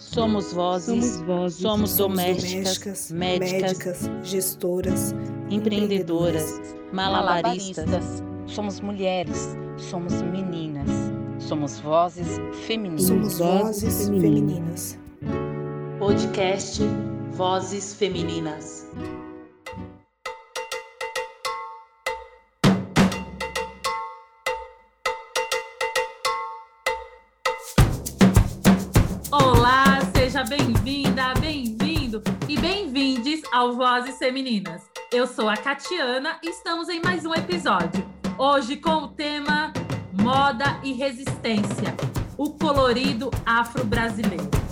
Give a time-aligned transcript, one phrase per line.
[0.00, 5.14] Somos vozes, Somos vozes, somos Somos domésticas, médicas, médicas, gestoras,
[5.50, 6.58] empreendedoras,
[6.90, 8.22] malabaristas.
[8.46, 10.88] Somos mulheres, somos meninas,
[11.38, 13.02] somos vozes femininas.
[13.02, 14.98] Somos vozes femininas.
[15.98, 16.80] Podcast
[17.36, 18.88] Vozes Femininas.
[33.60, 34.80] Ao Vozes Femininas.
[35.12, 38.08] Eu sou a Catiana e estamos em mais um episódio.
[38.38, 39.70] Hoje com o tema
[40.18, 41.94] Moda e Resistência,
[42.38, 44.69] o colorido afro-brasileiro.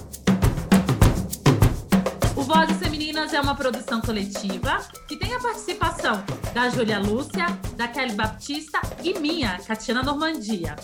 [2.38, 6.22] O Vozes Femininas é uma produção coletiva que tem a participação
[6.54, 7.46] da Júlia Lúcia,
[7.76, 10.76] da Kelly Baptista e minha, Catiana Normandia.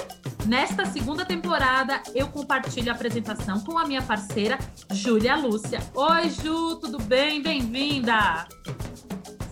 [0.46, 4.58] Nesta segunda temporada, eu compartilho a apresentação com a minha parceira,
[4.90, 5.78] Júlia Lúcia.
[5.94, 7.40] Oi, Ju, tudo bem?
[7.40, 8.48] Bem-vinda!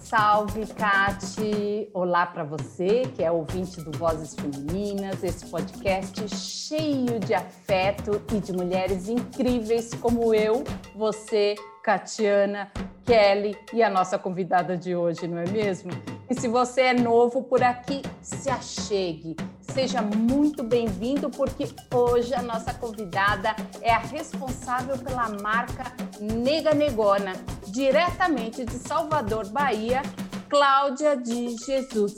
[0.03, 1.89] Salve, Cati!
[1.95, 8.41] Olá para você que é ouvinte do Vozes Femininas, esse podcast cheio de afeto e
[8.41, 12.71] de mulheres incríveis como eu, você, Catiana,
[13.05, 15.91] Kelly e a nossa convidada de hoje, não é mesmo?
[16.31, 19.37] E se você é novo por aqui, se achegue.
[19.61, 25.85] Seja muito bem-vindo, porque hoje a nossa convidada é a responsável pela marca
[26.21, 27.33] Nega Negona,
[27.67, 30.03] diretamente de Salvador, Bahia,
[30.49, 32.15] Cláudia de Jesus.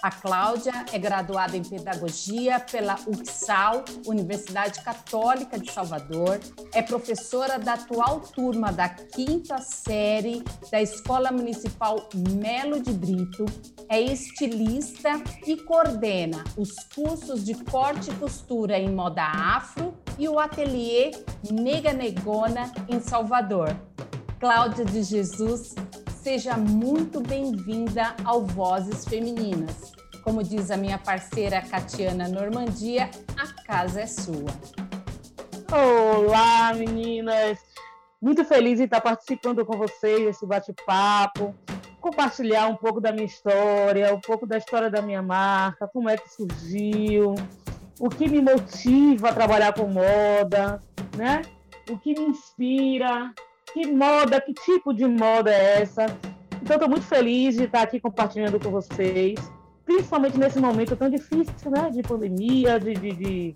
[0.00, 6.38] A Cláudia é graduada em Pedagogia pela UXAL, Universidade Católica de Salvador,
[6.72, 13.44] é professora da atual turma da quinta série da Escola Municipal Melo de Brito,
[13.88, 20.38] é estilista e coordena os cursos de corte e costura em moda afro e o
[20.38, 21.10] ateliê
[21.50, 23.76] Nega Negona em Salvador.
[24.38, 25.74] Cláudia de Jesus,
[26.22, 29.97] seja muito bem-vinda ao Vozes Femininas.
[30.22, 34.50] Como diz a minha parceira Catiana Normandia, a casa é sua.
[35.72, 37.58] Olá, meninas!
[38.20, 41.54] Muito feliz em estar participando com vocês desse bate-papo,
[42.00, 46.16] compartilhar um pouco da minha história, um pouco da história da minha marca, como é
[46.16, 47.34] que surgiu,
[48.00, 50.80] o que me motiva a trabalhar com moda,
[51.16, 51.42] né?
[51.88, 53.32] O que me inspira,
[53.72, 56.06] que moda, que tipo de moda é essa.
[56.60, 59.38] Então, estou muito feliz de estar aqui compartilhando com vocês,
[59.88, 61.90] principalmente nesse momento tão difícil, né?
[61.90, 63.54] De pandemia, de, de, de,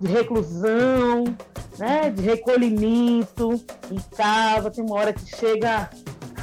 [0.00, 1.22] de reclusão,
[1.78, 2.10] né?
[2.10, 3.52] De recolhimento
[3.88, 4.72] em casa.
[4.72, 5.88] Tem uma hora que chega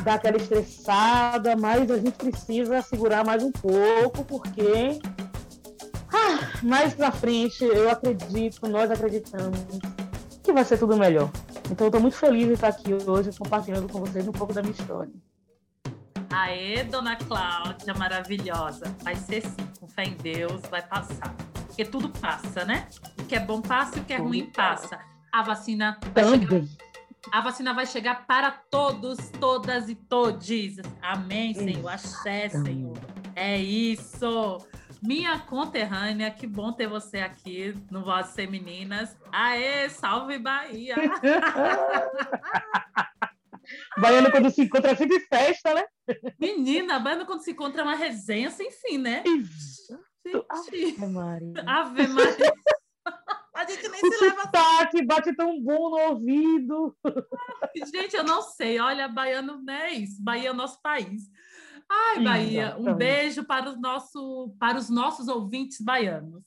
[0.06, 5.00] dá aquela estressada, mas a gente precisa segurar mais um pouco, porque
[6.14, 9.60] ah, mais pra frente eu acredito, nós acreditamos
[10.44, 11.32] que vai ser tudo melhor.
[11.72, 14.62] Então eu estou muito feliz de estar aqui hoje compartilhando com vocês um pouco da
[14.62, 15.12] minha história.
[16.36, 18.94] Aê, dona Cláudia, maravilhosa.
[19.02, 21.34] Vai ser sim, com fé em Deus, vai passar.
[21.66, 22.90] Porque tudo passa, né?
[23.18, 25.00] O que é bom passa e o que é ruim passa.
[25.32, 26.70] A vacina Também.
[27.32, 30.76] A vacina vai chegar para todos, todas e todes.
[31.02, 31.88] Amém, Senhor.
[31.88, 32.98] Axé, Senhor.
[33.34, 34.58] É isso.
[35.02, 39.16] Minha conterrânea, que bom ter você aqui no Vozes Femininas.
[39.32, 40.96] Aê, salve Bahia!
[43.98, 45.86] Baiano, quando se encontra, é sempre festa, né?
[46.40, 49.24] Menina, banda quando se encontra é uma resenha sem fim, né?
[49.26, 51.64] Gente, Ave Maria.
[51.66, 52.54] Ave Maria.
[53.56, 56.94] A gente nem O se leva sotaque bate tão bom no ouvido.
[57.90, 58.80] Gente, eu não sei.
[58.80, 60.22] Olha, baiano não é isso.
[60.22, 61.24] Bahia é o nosso país.
[61.90, 62.98] Ai, Bahia, um Exatamente.
[62.98, 66.44] beijo para, o nosso, para os nossos ouvintes baianos.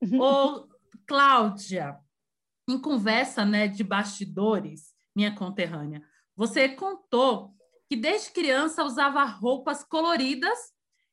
[0.20, 0.68] Ô,
[1.06, 1.98] Cláudia,
[2.68, 6.02] em conversa né, de bastidores, minha conterrânea,
[6.36, 7.54] você contou
[7.88, 10.58] que desde criança usava roupas coloridas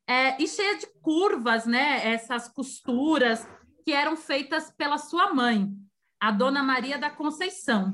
[0.08, 2.08] é, e cheia de curvas, né?
[2.12, 3.48] Essas costuras
[3.86, 5.70] que eram feitas pela sua mãe,
[6.20, 7.94] a Dona Maria da Conceição.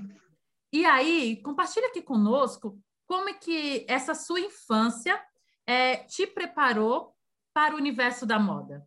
[0.71, 5.21] E aí, compartilha aqui conosco como é que essa sua infância
[5.65, 7.13] é, te preparou
[7.53, 8.85] para o universo da moda.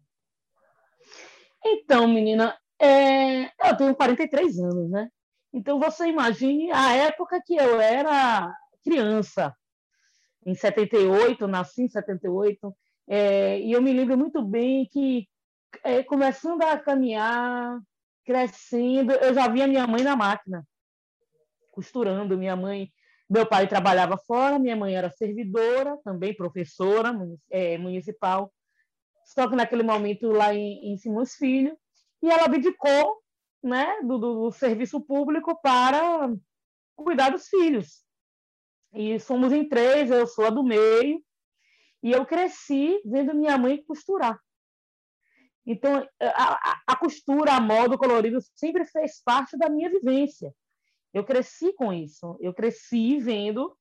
[1.64, 5.10] Então, menina, é, eu tenho 43 anos, né?
[5.52, 8.52] Então você imagine a época que eu era
[8.84, 9.54] criança.
[10.46, 12.74] Em 78, nasci em 78,
[13.08, 15.28] é, e eu me lembro muito bem que,
[15.84, 17.78] é, começando a caminhar,
[18.24, 20.66] crescendo, eu já via minha mãe na máquina,
[21.72, 22.38] costurando.
[22.38, 22.90] Minha mãe,
[23.28, 27.12] meu pai trabalhava fora, minha mãe era servidora, também professora
[27.50, 28.52] é, municipal,
[29.24, 31.76] só que naquele momento lá em, em Simões Filho,
[32.22, 33.20] e ela abdicou
[33.62, 36.32] né, do, do serviço público para
[36.96, 38.04] cuidar dos filhos.
[38.92, 41.22] E somos em três, eu sou a do meio,
[42.02, 44.38] e eu cresci vendo minha mãe costurar.
[45.66, 50.52] Então, a, a, costura, a moda, o colorido sempre fez parte da minha vivência.
[51.12, 52.36] Eu cresci com isso.
[52.40, 53.76] Eu cresci vendo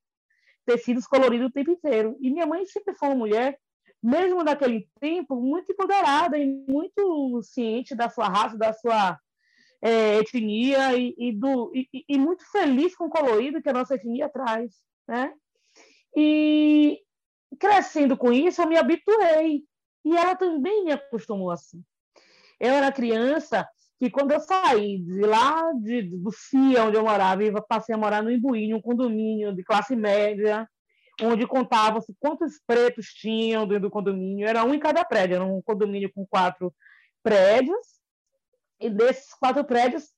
[0.66, 2.18] tecidos coloridos o tempo inteiro.
[2.20, 3.58] E minha mãe sempre foi uma mulher,
[4.04, 9.18] mesmo naquele tempo, muito empoderada e muito ciente da sua raça, da sua
[9.82, 13.96] é, etnia e, e do, e, e, muito feliz com o colorido que a nossa
[13.96, 14.74] etnia traz.
[15.08, 15.34] Né?
[16.16, 17.00] E
[17.60, 19.64] crescendo com isso, eu me habituei.
[20.06, 21.84] E ela também me acostumou assim.
[22.60, 23.68] Eu era criança
[24.00, 27.98] que quando eu saí de lá de, do CIA, onde eu morava, e passei a
[27.98, 30.68] morar no Imbuí, um condomínio de classe média,
[31.22, 34.48] onde contava-se quantos pretos tinham dentro do condomínio.
[34.48, 36.74] Era um em cada prédio, era um condomínio com quatro
[37.22, 37.99] prédios,
[38.80, 40.14] e desses quatro prédios,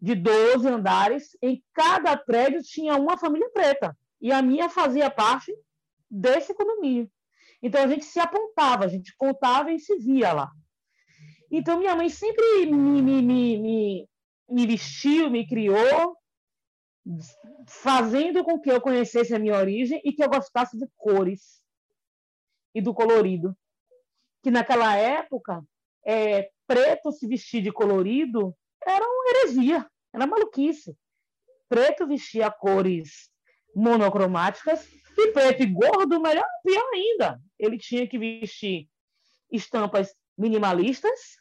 [0.00, 3.96] de 12 andares, em cada prédio tinha uma família preta.
[4.20, 5.54] E a minha fazia parte
[6.10, 7.10] desse condomínio.
[7.62, 10.50] Então a gente se apontava, a gente contava e se via lá.
[11.50, 14.08] Então, minha mãe sempre me, me, me,
[14.48, 16.16] me, vestiu, me criou,
[17.66, 21.60] fazendo com que eu conhecesse a minha origem e que eu gostasse de cores
[22.72, 23.56] e do colorido.
[24.42, 25.62] Que naquela época,
[26.06, 28.56] é, preto se vestir de colorido
[28.86, 29.84] era uma heresia,
[30.14, 30.96] era maluquice.
[31.68, 33.28] Preto vestia cores
[33.74, 34.88] monocromáticas
[35.18, 37.40] e preto e gordo, melhor, pior ainda.
[37.58, 38.88] Ele tinha que vestir
[39.50, 41.38] estampas minimalistas,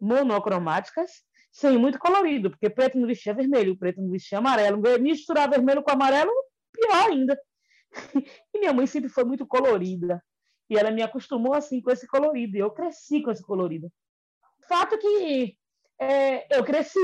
[0.00, 4.80] monocromáticas, sem muito colorido, porque preto não vestia vermelho, preto não vestia amarelo.
[5.00, 6.30] Misturar vermelho com amarelo,
[6.72, 7.36] pior ainda.
[8.54, 10.22] E minha mãe sempre foi muito colorida.
[10.70, 12.56] E ela me acostumou assim com esse colorido.
[12.56, 13.90] E eu cresci com esse colorido.
[14.68, 15.56] Fato que
[15.98, 16.98] é, eu cresci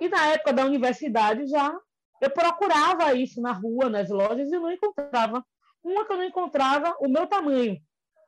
[0.00, 1.76] e na época da universidade já
[2.20, 5.44] eu procurava isso na rua, nas lojas e não encontrava.
[5.82, 7.78] Uma que eu não encontrava o meu tamanho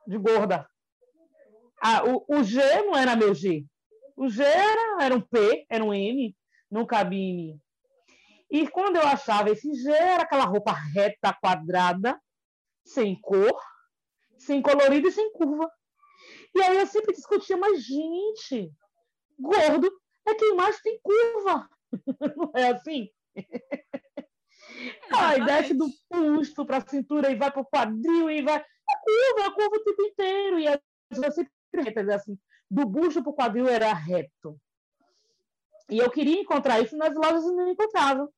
[0.07, 0.67] de gorda.
[1.81, 3.65] Ah, o, o G não era meu G.
[4.15, 6.35] O G era, era um P, era um M,
[6.69, 7.61] não cabia em mim.
[8.51, 12.19] E quando eu achava esse G, era aquela roupa reta, quadrada,
[12.83, 13.55] sem cor,
[14.37, 15.71] sem colorido e sem curva.
[16.55, 18.71] E aí eu sempre discutia, mas gente,
[19.37, 19.91] gordo
[20.27, 21.69] é quem mais tem curva.
[22.35, 23.09] Não é assim?
[25.11, 28.57] Aí desce do busto para a cintura e vai para o quadril e vai.
[28.57, 28.63] É
[29.03, 30.59] curva, é curva o tempo inteiro.
[30.59, 32.37] E eu sempre retas, assim,
[32.69, 34.59] do busto para o quadril era reto.
[35.89, 38.29] E eu queria encontrar isso nas lojas e não encontrava.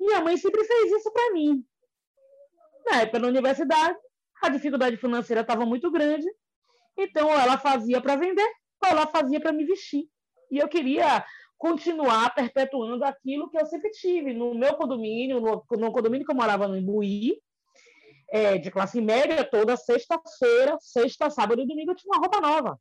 [0.00, 1.64] Minha mãe sempre fez isso para mim.
[2.86, 3.98] Na época da universidade,
[4.40, 6.26] a dificuldade financeira estava muito grande,
[6.96, 8.48] então ou ela fazia para vender,
[8.82, 10.08] ou ela fazia para me vestir.
[10.50, 11.24] E eu queria
[11.56, 16.36] continuar perpetuando aquilo que eu sempre tive no meu condomínio, no, no condomínio que eu
[16.36, 17.40] morava no Imbuí,
[18.32, 22.80] é, de classe média, toda sexta-feira, sexta, sábado e domingo eu tinha uma roupa nova.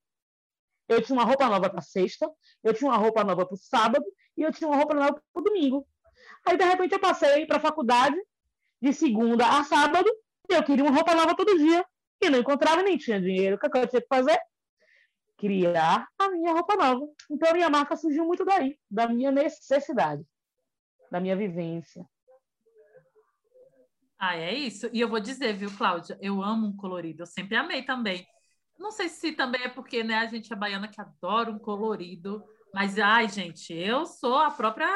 [0.87, 2.29] Eu tinha uma roupa nova para sexta,
[2.63, 4.05] eu tinha uma roupa nova para o sábado
[4.35, 5.87] e eu tinha uma roupa nova para o domingo.
[6.45, 8.15] Aí, de repente, eu passei para a faculdade
[8.81, 10.09] de segunda a sábado
[10.49, 11.85] e eu queria uma roupa nova todo dia.
[12.21, 13.56] E não encontrava nem tinha dinheiro.
[13.56, 14.39] O que eu tinha que fazer?
[15.38, 17.07] Criar a minha roupa nova.
[17.29, 20.23] Então, a minha marca surgiu muito daí, da minha necessidade,
[21.12, 22.06] da minha vivência.
[24.19, 24.87] Ah, é isso.
[24.94, 26.16] E eu vou dizer, viu, Cláudia?
[26.21, 28.23] Eu amo um colorido, eu sempre amei também.
[28.78, 32.44] Não sei se também é porque né, a gente é baiana que adora um colorido,
[32.73, 34.87] mas, ai, gente, eu sou a própria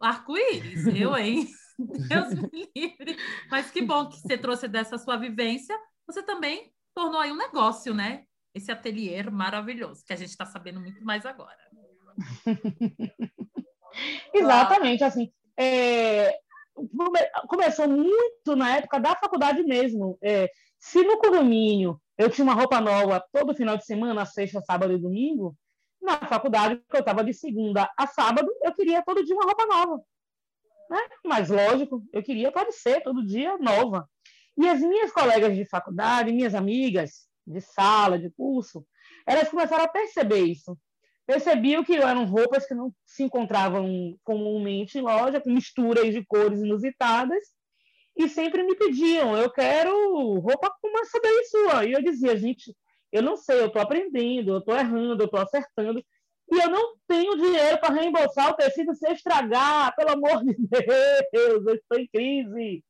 [0.00, 1.48] arco-íris, eu, hein?
[1.78, 3.16] Deus me livre.
[3.50, 5.76] Mas que bom que você trouxe dessa sua vivência.
[6.08, 8.24] Você também tornou aí um negócio, né?
[8.54, 11.58] Esse ateliê maravilhoso, que a gente está sabendo muito mais agora.
[14.34, 15.30] Exatamente, assim.
[15.56, 16.38] É,
[17.46, 20.18] começou muito na época da faculdade mesmo.
[20.22, 24.92] É, se no condomínio eu tinha uma roupa nova todo final de semana, sexta, sábado
[24.92, 25.54] e domingo,
[26.00, 29.66] na faculdade, que eu estava de segunda a sábado, eu queria todo dia uma roupa
[29.66, 30.02] nova.
[30.90, 30.98] Né?
[31.24, 34.08] Mas, lógico, eu queria parecer todo dia nova.
[34.58, 38.84] E as minhas colegas de faculdade, minhas amigas de sala, de curso,
[39.26, 40.76] elas começaram a perceber isso
[41.28, 46.62] percebiam que eram roupas que não se encontravam comumente em loja, com misturas de cores
[46.62, 47.44] inusitadas,
[48.16, 49.92] e sempre me pediam, eu quero
[50.40, 51.84] roupa como essa daí sua.
[51.84, 52.74] E eu dizia, gente,
[53.12, 56.02] eu não sei, eu estou aprendendo, eu estou errando, eu estou acertando,
[56.50, 60.56] e eu não tenho dinheiro para reembolsar o tecido se estragar, pelo amor de
[61.30, 62.82] Deus, eu estou em crise.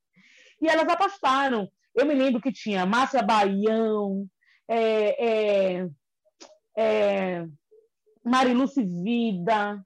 [0.61, 1.69] E elas apostaram.
[1.95, 4.27] Eu me lembro que tinha Márcia Baião,
[4.69, 5.89] é, é,
[6.77, 7.47] é,
[8.25, 9.83] Mariluce Vida,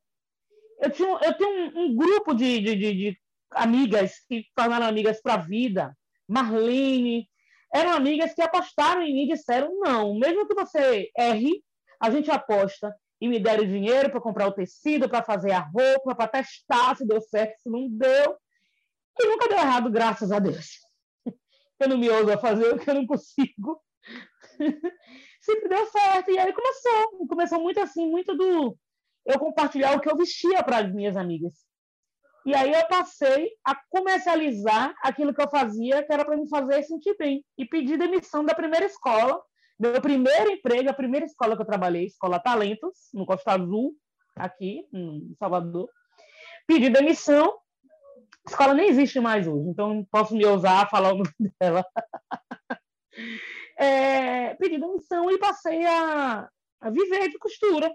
[0.82, 3.18] eu, tinha, eu tenho um, um grupo de, de, de, de,
[3.52, 5.96] amigas que tornaram amigas para a vida.
[6.28, 7.28] Marlene,
[7.72, 11.62] eram amigas que apostaram em mim e disseram: não, mesmo que você erre,
[12.00, 16.16] a gente aposta e me deram dinheiro para comprar o tecido, para fazer a roupa,
[16.16, 18.36] para testar se deu certo, se não deu.
[19.18, 20.80] E nunca deu errado, graças a Deus.
[21.80, 23.82] Eu não me ouso a fazer o que eu não consigo.
[25.40, 26.30] Sempre deu certo.
[26.30, 27.26] E aí começou.
[27.26, 28.78] Começou muito assim, muito do
[29.26, 31.54] eu compartilhar o que eu vestia para as minhas amigas.
[32.44, 36.82] E aí eu passei a comercializar aquilo que eu fazia, que era para me fazer
[36.82, 37.44] sentir bem.
[37.56, 39.40] E pedi demissão da primeira escola,
[39.78, 43.94] meu primeiro emprego, a primeira escola que eu trabalhei, Escola Talentos, no Costa Azul,
[44.34, 45.88] aqui em Salvador.
[46.66, 47.56] Pedi demissão.
[48.46, 51.30] Escola nem existe mais hoje, então não posso me ousar a falar o nome
[51.60, 51.84] dela.
[53.76, 56.48] É, pedi demissão e passei a,
[56.80, 57.92] a viver de costura.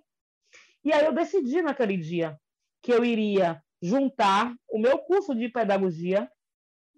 [0.84, 2.38] E aí eu decidi naquele dia
[2.82, 6.30] que eu iria juntar o meu curso de pedagogia,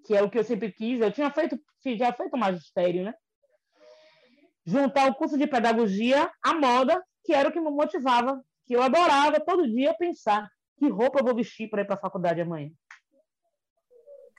[0.05, 1.59] que é o que eu sempre quis, eu tinha feito,
[1.97, 3.13] já feito magistério, né?
[4.65, 8.83] Juntar o curso de pedagogia à moda, que era o que me motivava, que eu
[8.83, 12.71] adorava todo dia pensar que roupa eu vou vestir para ir para a faculdade amanhã.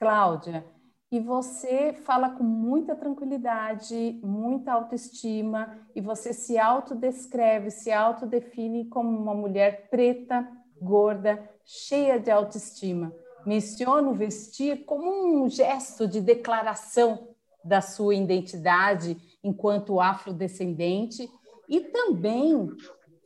[0.01, 0.65] Cláudia,
[1.11, 9.15] e você fala com muita tranquilidade, muita autoestima, e você se autodescreve, se autodefine como
[9.15, 10.49] uma mulher preta,
[10.81, 13.13] gorda, cheia de autoestima.
[13.45, 21.29] Menciona o vestir como um gesto de declaração da sua identidade enquanto afrodescendente
[21.69, 22.67] e também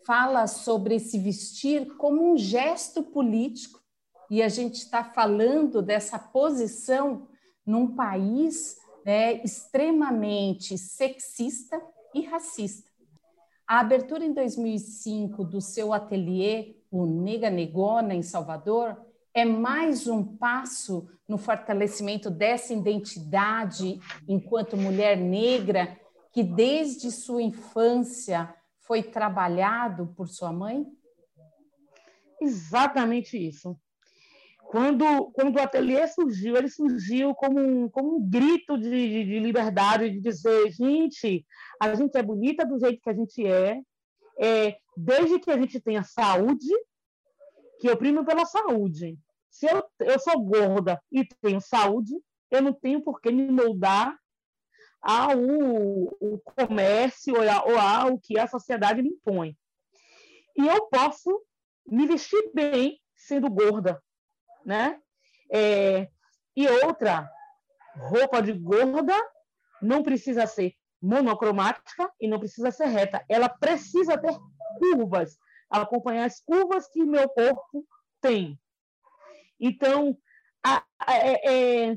[0.05, 3.84] fala sobre se vestir como um gesto político.
[4.29, 7.27] E a gente está falando dessa posição
[7.65, 11.81] num país né, extremamente sexista
[12.13, 12.89] e racista.
[13.67, 18.97] A abertura em 2005 do seu ateliê, o Nega Negona, em Salvador,
[19.33, 25.99] é mais um passo no fortalecimento dessa identidade enquanto mulher negra
[26.31, 30.85] que desde sua infância foi trabalhado por sua mãe?
[32.39, 33.75] Exatamente isso.
[34.75, 39.39] Quando, quando o ateliê surgiu, ele surgiu como um, como um grito de, de, de
[39.39, 41.45] liberdade, de dizer, gente,
[41.81, 43.79] a gente é bonita do jeito que a gente é,
[44.37, 46.67] é desde que a gente tenha saúde,
[47.79, 49.17] que eu primo pela saúde.
[49.49, 52.13] Se eu, eu sou gorda e tenho saúde,
[52.51, 54.13] eu não tenho por que me moldar
[55.01, 59.55] ao o comércio ou, ou ao que a sociedade me impõe.
[60.57, 61.41] E eu posso
[61.87, 64.03] me vestir bem sendo gorda,
[64.65, 64.99] né?
[65.51, 66.09] É,
[66.55, 67.29] e outra,
[67.95, 69.15] roupa de gorda
[69.81, 73.23] não precisa ser monocromática e não precisa ser reta.
[73.29, 74.35] Ela precisa ter
[74.79, 75.37] curvas,
[75.69, 77.85] acompanhar as curvas que meu corpo
[78.21, 78.59] tem.
[79.59, 80.17] Então,
[80.65, 81.91] a, a, é, é,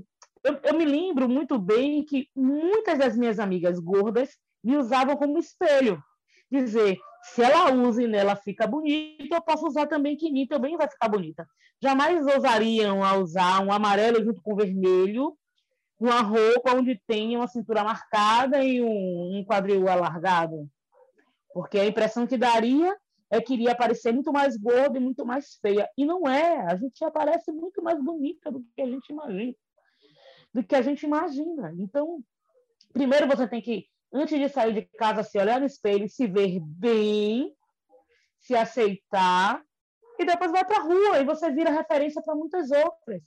[0.45, 5.39] eu, eu me lembro muito bem que muitas das minhas amigas gordas me usavam como
[5.39, 6.03] espelho.
[6.51, 10.47] Dizer, se ela usa e nela fica bonita, eu posso usar também que em mim
[10.47, 11.49] também vai ficar bonita.
[11.81, 15.37] Jamais ousariam a usar um amarelo junto com vermelho,
[16.01, 20.69] uma roupa onde tenha uma cintura marcada e um, um quadril alargado.
[21.53, 22.97] Porque a impressão que daria
[23.31, 25.89] é que iria parecer muito mais gorda e muito mais feia.
[25.97, 26.61] E não é.
[26.71, 29.55] A gente aparece muito mais bonita do que a gente imagina.
[30.53, 31.75] Do que a gente imagina.
[31.79, 32.21] Então,
[32.93, 36.59] primeiro você tem que antes de sair de casa, se olhar no espelho, se ver
[36.61, 37.55] bem,
[38.41, 39.63] se aceitar,
[40.19, 43.23] e depois vai para a rua e você vira referência para muitas outras.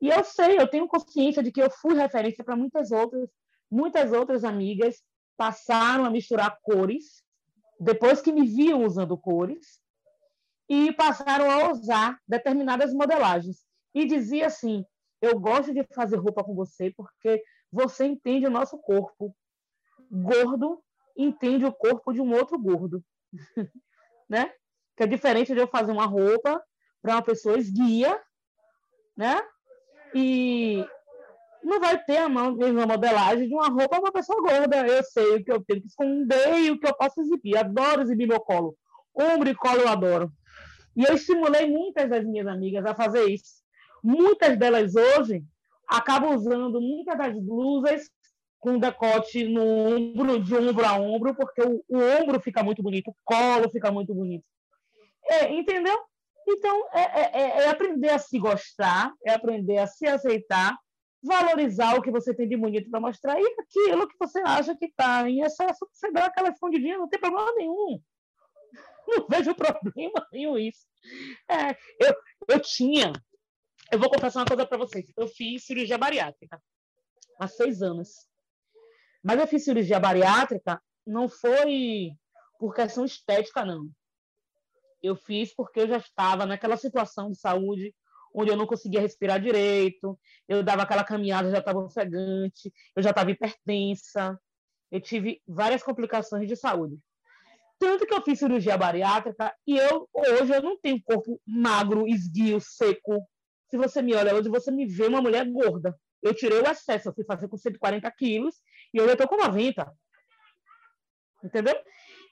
[0.00, 3.28] E eu sei, eu tenho consciência de que eu fui referência para muitas outras,
[3.70, 5.02] muitas outras amigas
[5.36, 7.22] passaram a misturar cores,
[7.78, 9.80] depois que me viam usando cores,
[10.68, 13.64] e passaram a usar determinadas modelagens.
[13.94, 14.84] E dizia assim:
[15.20, 19.34] eu gosto de fazer roupa com você porque você entende o nosso corpo,
[20.10, 20.82] gordo
[21.16, 23.04] entende o corpo de um outro gordo,
[24.28, 24.52] né?
[24.96, 26.62] Que é diferente de eu fazer uma roupa
[27.02, 28.18] para uma pessoa esguia,
[29.16, 29.42] né?
[30.14, 30.86] E
[31.62, 34.86] não vai ter a mesma modelagem de uma roupa para uma pessoa gorda.
[34.86, 37.56] Eu sei o que eu tenho que esconder e o que eu posso exibir.
[37.56, 38.76] Adoro exibir meu colo.
[39.14, 40.32] Ombro e colo eu adoro.
[40.96, 43.62] E eu estimulei muitas das minhas amigas a fazer isso.
[44.02, 45.42] Muitas delas hoje
[45.88, 48.10] acabam usando muitas das blusas
[48.60, 53.10] com decote no ombro, de ombro a ombro, porque o, o ombro fica muito bonito,
[53.10, 54.44] o colo fica muito bonito.
[55.26, 55.98] É, entendeu?
[56.46, 60.76] Então, é, é, é, é, aprender a se gostar, é aprender a se aceitar,
[61.22, 64.86] valorizar o que você tem de bonito para mostrar e aquilo que você acha que
[64.86, 67.98] está em excesso, você dá aquela escondidinha, não tem problema nenhum.
[69.08, 70.86] Não vejo problema nenhum isso.
[71.48, 72.14] É, eu,
[72.48, 73.12] eu tinha.
[73.90, 75.06] Eu vou confessar uma coisa para vocês.
[75.16, 76.60] Eu fiz cirurgia bariátrica
[77.38, 78.28] há seis anos.
[79.22, 82.12] Mas eu fiz cirurgia bariátrica não foi
[82.58, 83.88] por questão estética, não.
[85.04, 87.94] Eu fiz porque eu já estava naquela situação de saúde
[88.34, 90.18] onde eu não conseguia respirar direito,
[90.48, 94.36] eu dava aquela caminhada, já estava ofegante, eu já estava hipertensa,
[94.90, 96.98] eu tive várias complicações de saúde.
[97.78, 102.60] Tanto que eu fiz cirurgia bariátrica e eu hoje eu não tenho corpo magro, esguio,
[102.60, 103.24] seco.
[103.70, 105.94] Se você me olha hoje, você me vê uma mulher gorda.
[106.22, 108.56] Eu tirei o excesso, eu fui fazer com 140 quilos
[108.92, 109.92] e hoje eu estou com 90.
[111.44, 111.74] Entendeu?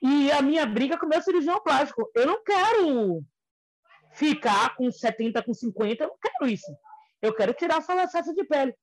[0.03, 2.11] E a minha briga com o meu cirurgião plástico.
[2.13, 3.23] Eu não quero
[4.13, 6.77] ficar com 70, com 50, eu não quero isso.
[7.21, 8.75] Eu quero tirar essa excesso de pele.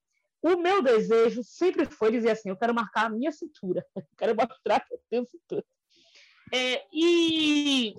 [0.42, 4.34] O meu desejo sempre foi dizer assim: eu quero marcar a minha cintura, eu quero
[4.34, 5.64] mostrar que eu tenho cintura.
[6.52, 7.94] É, e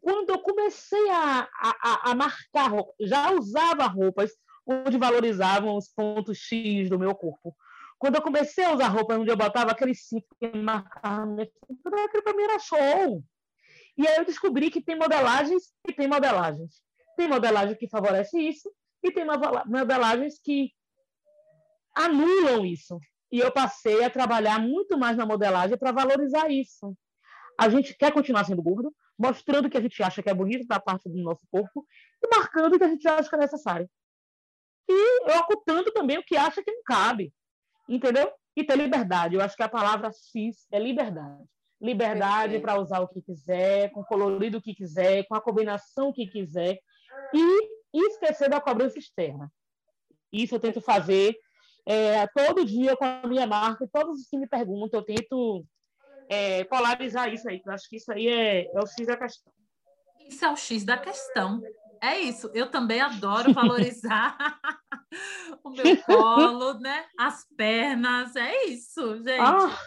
[0.00, 4.30] quando eu comecei a, a, a marcar, já usava roupas
[4.66, 7.56] onde valorizavam os pontos X do meu corpo.
[8.00, 12.04] Quando eu comecei a usar roupas onde eu botava aquele cinto que marcava minha cintura,
[12.06, 13.22] aquilo para mim era show.
[13.98, 16.82] E aí eu descobri que tem modelagens e tem modelagens.
[17.14, 19.26] Tem modelagem que favorece isso e tem
[19.66, 20.72] modelagens que
[21.94, 22.98] anulam isso.
[23.30, 26.96] E eu passei a trabalhar muito mais na modelagem para valorizar isso.
[27.58, 30.80] A gente quer continuar sendo gordo, mostrando que a gente acha que é bonito da
[30.80, 31.86] parte do nosso corpo
[32.24, 33.90] e marcando o que a gente acha que é necessário.
[34.88, 37.30] E ocultando também o que acha que não cabe.
[37.90, 38.32] Entendeu?
[38.56, 39.34] E ter liberdade.
[39.34, 41.44] Eu acho que a palavra cis é liberdade
[41.80, 46.26] liberdade para usar o que quiser, com o colorido que quiser, com a combinação que
[46.26, 46.78] quiser,
[47.32, 49.50] e esquecer da cobrança externa.
[50.32, 51.36] Isso eu tento fazer
[51.86, 55.64] é, todo dia com a minha marca, e todos os que me perguntam, eu tento
[56.28, 59.52] é, polarizar isso aí, eu acho que isso aí é, é o X da questão.
[60.28, 61.62] Isso é o X da questão.
[62.02, 62.50] É isso.
[62.54, 64.36] Eu também adoro valorizar
[65.62, 67.04] o meu colo, né?
[67.18, 68.34] As pernas.
[68.36, 69.40] É isso, gente.
[69.40, 69.78] Ah.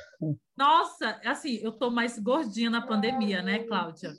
[0.56, 4.14] Nossa, assim, eu tô mais gordinha na pandemia, né, Cláudia?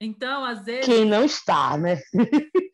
[0.00, 0.84] Então, às vezes.
[0.84, 1.98] Quem não está, né?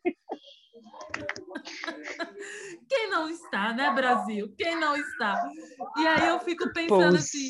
[2.87, 4.53] Quem não está, né, Brasil?
[4.57, 5.49] Quem não está?
[5.97, 7.49] E aí eu fico pensando assim.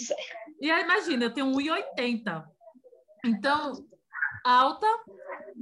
[0.61, 2.45] E aí, imagina, eu tenho 1,80.
[3.25, 3.73] Então,
[4.45, 4.87] alta,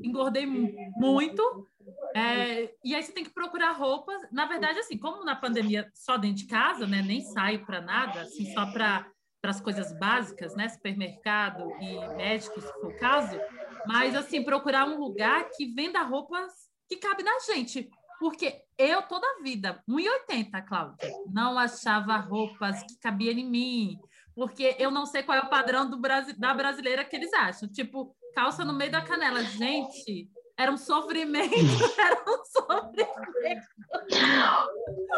[0.03, 1.67] engordei muito.
[2.15, 4.21] É, e aí você tem que procurar roupas.
[4.31, 7.01] Na verdade, assim, como na pandemia só dentro de casa, né?
[7.01, 9.09] Nem saio para nada, assim, só para
[9.41, 10.69] para as coisas básicas, né?
[10.69, 13.37] Supermercado e médico, se for o caso.
[13.85, 16.49] Mas, assim, procurar um lugar que venda roupas
[16.87, 17.89] que cabe na gente.
[18.21, 23.99] Porque eu, toda a vida, 1,80, Cláudia, não achava roupas que cabiam em mim.
[24.33, 25.99] Porque eu não sei qual é o padrão do
[26.37, 27.67] da brasileira que eles acham.
[27.67, 29.43] Tipo, calça no meio da canela.
[29.43, 31.53] Gente, era um sofrimento,
[31.97, 33.67] era um sofrimento.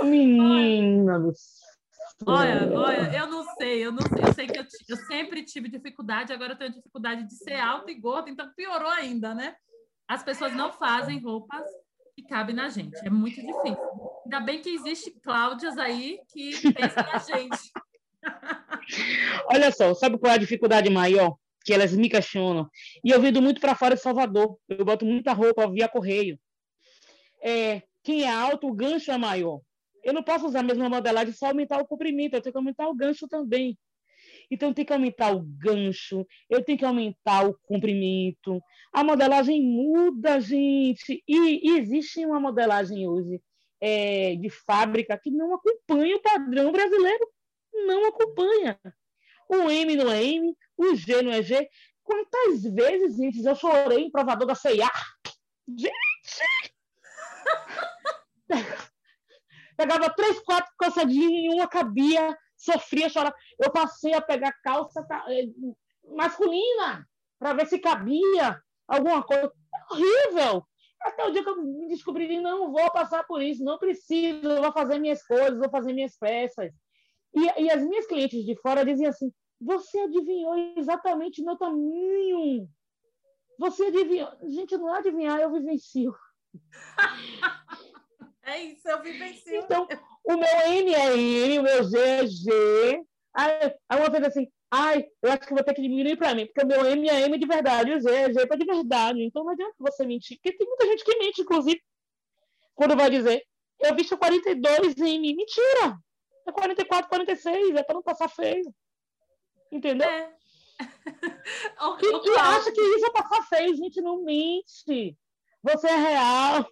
[0.04, 1.34] Menina do
[2.26, 4.24] Olha, olha, eu não sei, eu não sei.
[4.24, 7.92] Eu sei que eu, eu, sempre tive dificuldade, agora eu tenho dificuldade de ser alta
[7.92, 9.56] e gorda, então piorou ainda, né?
[10.08, 11.66] As pessoas não fazem roupas
[12.16, 12.96] que cabem na gente.
[13.06, 13.78] É muito difícil.
[14.24, 17.72] Ainda bem que existe Cláudias aí que pensa na gente.
[19.52, 21.36] Olha só, sabe qual é a dificuldade maior?
[21.66, 22.70] Que elas me questionam.
[23.04, 24.58] E eu vendo muito para fora de Salvador.
[24.70, 26.40] Eu boto muita roupa via correio.
[27.42, 29.60] É, quem é alto, o gancho é maior
[30.06, 32.88] eu não posso usar a mesma modelagem só aumentar o comprimento, eu tenho que aumentar
[32.88, 33.76] o gancho também.
[34.52, 38.62] Então, tem que aumentar o gancho, eu tenho que aumentar o comprimento.
[38.94, 41.24] A modelagem muda, gente.
[41.28, 43.42] E, e existe uma modelagem hoje
[43.82, 47.28] é, de fábrica que não acompanha o padrão brasileiro.
[47.88, 48.80] Não acompanha.
[49.50, 51.70] O M não é M, o G não é G.
[52.04, 54.92] Quantas vezes, gente, eu chorei em provador da C&A?
[55.68, 55.96] Gente!
[59.78, 63.36] Pegava três, quatro calçadinhas e uma cabia, sofria, chorava.
[63.60, 65.48] Eu passei a pegar calça eh,
[66.16, 67.08] masculina
[67.40, 69.52] para ver se cabia alguma coisa.
[69.92, 70.66] horrível!
[71.02, 74.62] Até o dia que eu me descobri, não vou passar por isso, não preciso, eu
[74.62, 76.72] vou fazer minhas coisas, vou fazer minhas peças.
[77.36, 82.68] E, e as minhas clientes de fora diziam assim: você adivinhou exatamente o meu tamanho.
[83.60, 84.30] Você adivinhou.
[84.44, 86.14] Gente, não é adivinhar, eu vivencio.
[88.48, 89.56] É isso, eu vivencio.
[89.56, 89.88] Então,
[90.24, 93.04] o meu N é N, o meu G é G.
[93.34, 96.64] Aí, uma vez assim, ai, eu acho que vou ter que diminuir para mim, porque
[96.64, 99.24] o meu M é M de verdade, o G é G para de verdade.
[99.24, 101.82] Então não adianta você mentir, porque tem muita gente que mente, inclusive,
[102.76, 103.44] quando vai dizer,
[103.80, 105.36] eu visto 42 em mim.
[105.36, 105.98] Mentira!
[106.48, 108.74] É 44, 46, é para não passar feio.
[109.72, 110.08] Entendeu?
[110.08, 110.34] É.
[111.82, 115.18] Ô, Que, acha que isso é passar feio, gente, não mente.
[115.64, 116.68] Você é real.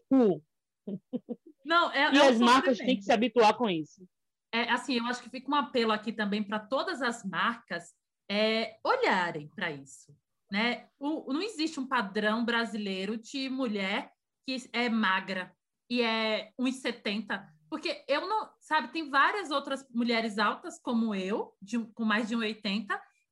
[1.65, 4.07] Não, é, E é as marcas têm que se habituar com isso.
[4.51, 7.95] É, assim, eu acho que fica um apelo aqui também para todas as marcas
[8.29, 10.15] é, olharem para isso.
[10.51, 10.87] Né?
[10.99, 14.11] O- não existe um padrão brasileiro de mulher
[14.45, 15.51] que é magra
[15.89, 17.43] e é 1,70.
[17.73, 22.35] Porque eu não, sabe, tem várias outras mulheres altas como eu, de com mais de
[22.37, 22.85] 1,80,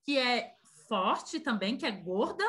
[0.03, 0.55] que é
[0.87, 2.43] forte também, que é gorda,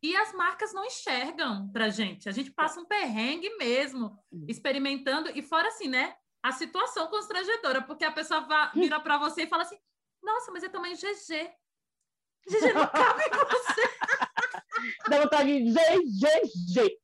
[0.00, 2.28] e as marcas não enxergam pra gente.
[2.28, 6.14] A gente passa um perrengue mesmo, experimentando, e fora assim, né?
[6.40, 9.78] A situação constrangedora, porque a pessoa va- vira para você e fala assim:
[10.22, 11.50] Nossa, mas é tamanho GG.
[12.48, 15.08] GG não cabe em você.
[15.08, 17.00] Dá vontade de GGG.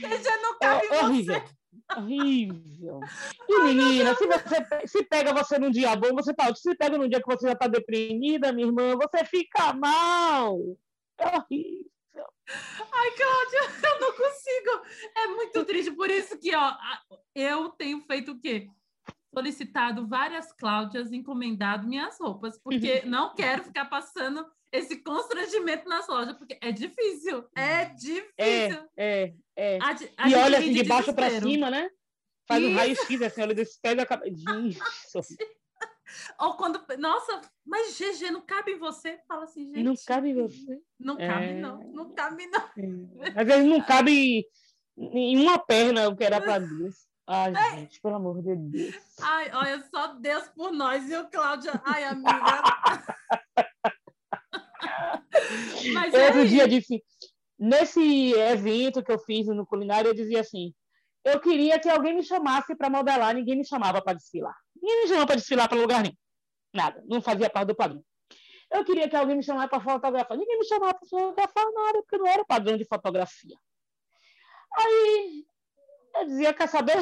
[0.00, 1.34] GG não cabe É em horrível.
[1.40, 1.59] você.
[1.96, 3.00] Horrível.
[3.48, 6.54] E menina, se você se pega você num dia bom, você tá.
[6.54, 10.58] Se pega num dia que você já tá deprimida, minha irmã, você fica mal.
[11.18, 11.90] É horrível.
[12.92, 15.10] Ai, Cláudia, eu não consigo.
[15.16, 15.92] É muito triste.
[15.92, 16.76] Por isso que, ó,
[17.34, 18.68] eu tenho feito o quê?
[19.32, 26.36] Solicitado várias Cláudias, encomendado minhas roupas, porque não quero ficar passando esse constrangimento nas lojas,
[26.36, 27.44] porque é difícil.
[27.56, 28.30] É difícil.
[28.38, 29.78] É, é, é.
[29.82, 31.90] A de- a E olha assim, de baixo para cima, né?
[32.46, 34.32] Faz um raio-x, assim, olha desse pé da cabeça.
[34.66, 35.20] Isso.
[36.40, 39.20] Ou quando, nossa, mas GG não cabe em você?
[39.28, 39.84] Fala assim, gente.
[39.84, 40.80] Não cabe em você.
[40.98, 41.54] Não cabe, É.
[41.54, 41.78] não.
[41.92, 42.60] Não cabe, não.
[43.36, 44.44] Às vezes não cabe
[44.98, 47.08] em uma perna o que era para duas.
[47.28, 48.96] Ai, gente, pelo amor de Deus.
[49.20, 51.80] Ai, olha, só Deus por nós, viu, Cláudia?
[51.84, 52.24] Ai, amiga.
[55.94, 57.02] Mas Eu é outro dia disse,
[57.58, 60.74] nesse evento que eu fiz no culinário, eu dizia assim,
[61.24, 64.56] eu queria que alguém me chamasse para modelar, ninguém me chamava para desfilar.
[64.74, 66.16] Ninguém me chamava para desfilar para lugar nenhum.
[66.72, 68.02] Nada, não fazia parte do padrão.
[68.70, 70.38] Eu queria que alguém me chamasse para fotografar.
[70.38, 73.56] Ninguém me chamava para fotografar nada, porque não era padrão de fotografia.
[74.76, 75.44] Aí
[76.16, 76.96] eu dizia, quer saber?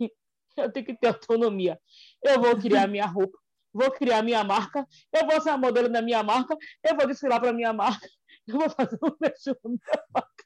[0.56, 1.78] Eu tenho que ter autonomia.
[2.22, 3.38] Eu vou criar minha roupa,
[3.76, 7.40] vou criar minha marca, eu vou ser a modelo da minha marca, eu vou desfilar
[7.40, 8.08] para minha marca,
[8.48, 10.44] eu vou fazer um beijo na minha marca.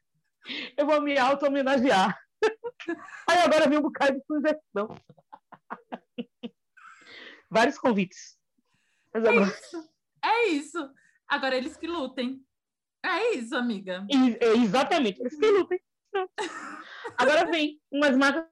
[0.77, 2.19] Eu vou me auto-homenagear.
[3.29, 4.89] Aí agora vem um bocado de sugestão.
[7.51, 8.37] Vários convites.
[9.15, 9.91] Mas É agora, isso.
[10.25, 10.91] É isso.
[11.29, 12.41] Agora eles que lutem.
[13.05, 14.07] É isso, amiga.
[14.11, 15.81] E- é exatamente, eles que lutem.
[17.17, 18.45] Agora vem umas marcas.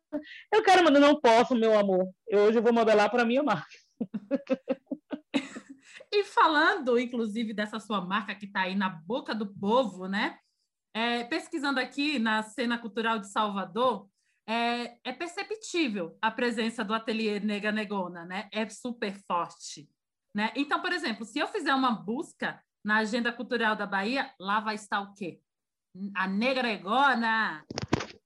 [0.53, 2.07] Eu quero, mas eu não posso, meu amor.
[2.29, 3.69] Eu hoje eu vou modelar para minha marca.
[6.11, 10.39] E falando, inclusive, dessa sua marca que está aí na boca do povo, né?
[10.95, 14.09] É, pesquisando aqui na cena cultural de Salvador,
[14.49, 18.49] é, é perceptível a presença do ateliê Nega Negona, né?
[18.51, 19.91] É super forte.
[20.35, 20.51] Né?
[20.57, 24.77] Então, por exemplo, se eu fizer uma busca na agenda cultural da Bahia, lá vai
[24.77, 25.41] estar o quê?
[26.15, 27.65] A Nega Negona!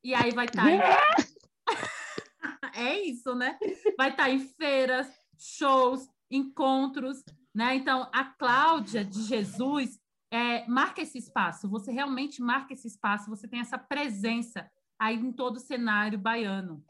[0.04, 0.66] E aí vai estar.
[2.74, 3.58] é isso, né?
[3.96, 5.08] Vai estar em feiras,
[5.42, 7.22] shows, encontros,
[7.54, 7.74] né?
[7.76, 9.98] Então, a Cláudia de Jesus
[10.30, 15.32] é, marca esse espaço, você realmente marca esse espaço, você tem essa presença aí em
[15.32, 16.82] todo o cenário baiano.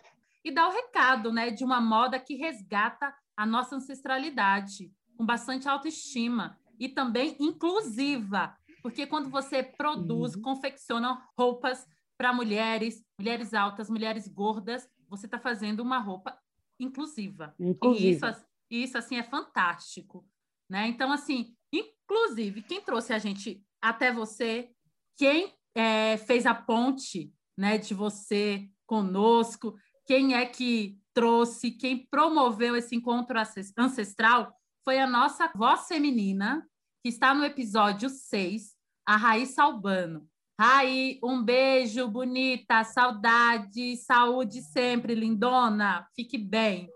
[0.44, 5.68] E dá o recado, né, de uma moda que resgata a nossa ancestralidade, com bastante
[5.68, 11.86] autoestima e também inclusiva, porque quando você produz, confecciona roupas
[12.18, 16.36] para mulheres, mulheres altas, mulheres gordas, você está fazendo uma roupa
[16.84, 17.54] inclusiva.
[17.58, 18.10] E Inclusive.
[18.10, 18.26] isso,
[18.70, 20.26] e isso, assim, é fantástico.
[20.68, 20.88] Né?
[20.88, 24.70] Então, assim, inclusive, quem trouxe a gente até você,
[25.16, 32.74] quem é, fez a ponte né, de você conosco, quem é que trouxe, quem promoveu
[32.76, 33.38] esse encontro
[33.78, 36.66] ancestral foi a nossa voz feminina,
[37.02, 38.74] que está no episódio 6,
[39.06, 40.28] a Raíssa Albano.
[40.64, 46.88] Raí, um beijo, bonita, saudade, saúde sempre, lindona, fique bem.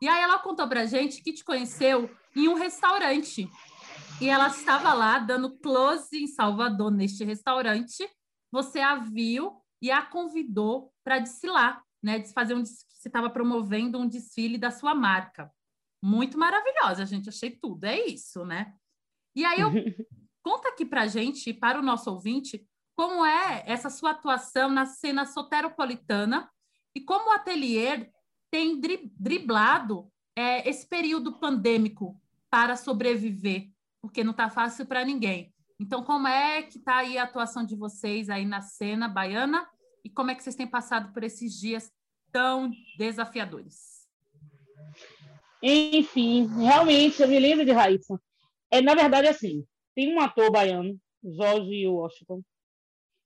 [0.00, 3.50] E aí ela contou pra gente que te conheceu em um restaurante.
[4.20, 8.08] E ela estava lá dando close em Salvador, neste restaurante.
[8.52, 12.20] Você a viu e a convidou para desfilar, né?
[12.20, 15.52] De fazer um você estava promovendo um desfile da sua marca.
[16.00, 17.28] Muito maravilhosa, gente.
[17.28, 17.86] Achei tudo.
[17.86, 18.72] É isso, né?
[19.34, 19.70] E aí eu
[20.44, 22.64] conta aqui pra gente, para o nosso ouvinte,
[22.96, 26.50] como é essa sua atuação na cena soteropolitana
[26.94, 28.10] e como o ateliê
[28.50, 33.68] tem dri- driblado é, esse período pandêmico para sobreviver,
[34.00, 35.52] porque não está fácil para ninguém.
[35.80, 39.68] Então, como é que está aí a atuação de vocês aí na cena baiana
[40.04, 41.92] e como é que vocês têm passado por esses dias
[42.30, 44.06] tão desafiadores?
[45.60, 48.20] Enfim, realmente, eu me lembro de Raíssa.
[48.70, 52.42] É, na verdade, assim, tem um ator baiano, Jorge Washington,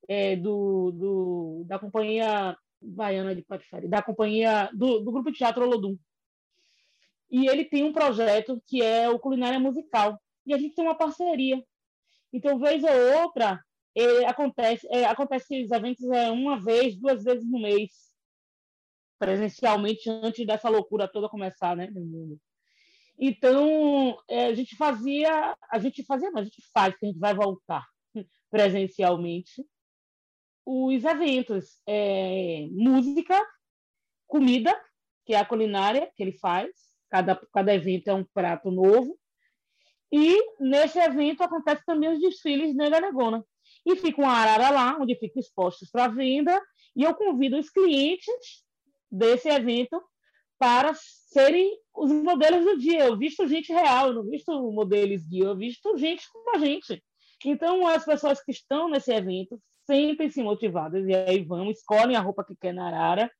[0.08, 5.64] é, do, do, da companhia baiana de Patifari, da companhia do, do grupo de teatro
[5.64, 5.96] Olodum.
[7.30, 10.18] E ele tem um projeto que é o Culinária Musical.
[10.46, 11.62] E a gente tem uma parceria.
[12.32, 13.62] Então, vez ou outra,
[13.94, 17.90] é, acontece, é, acontece esses eventos é, uma vez, duas vezes no mês,
[19.18, 21.90] presencialmente, antes dessa loucura toda começar né.
[23.18, 27.34] Então, é, a gente fazia, a gente fazia, não, a gente faz, a gente vai
[27.34, 27.84] voltar
[28.50, 29.66] presencialmente,
[30.70, 33.42] os eventos, é, música,
[34.26, 34.78] comida,
[35.24, 36.68] que é a culinária que ele faz,
[37.08, 39.18] cada, cada evento é um prato novo,
[40.12, 43.42] e nesse evento acontece também os desfiles Nega Negona.
[43.86, 46.60] E fica uma arara lá, onde ficam expostos para venda,
[46.94, 48.62] e eu convido os clientes
[49.10, 50.02] desse evento
[50.58, 53.06] para serem os modelos do dia.
[53.06, 57.02] Eu visto gente real, eu não visto modelos guia, eu visto gente como a gente.
[57.42, 62.44] Então, as pessoas que estão nesse evento sentem-se motivadas, e aí vão, escolhem a roupa
[62.44, 63.30] que quer na Arara,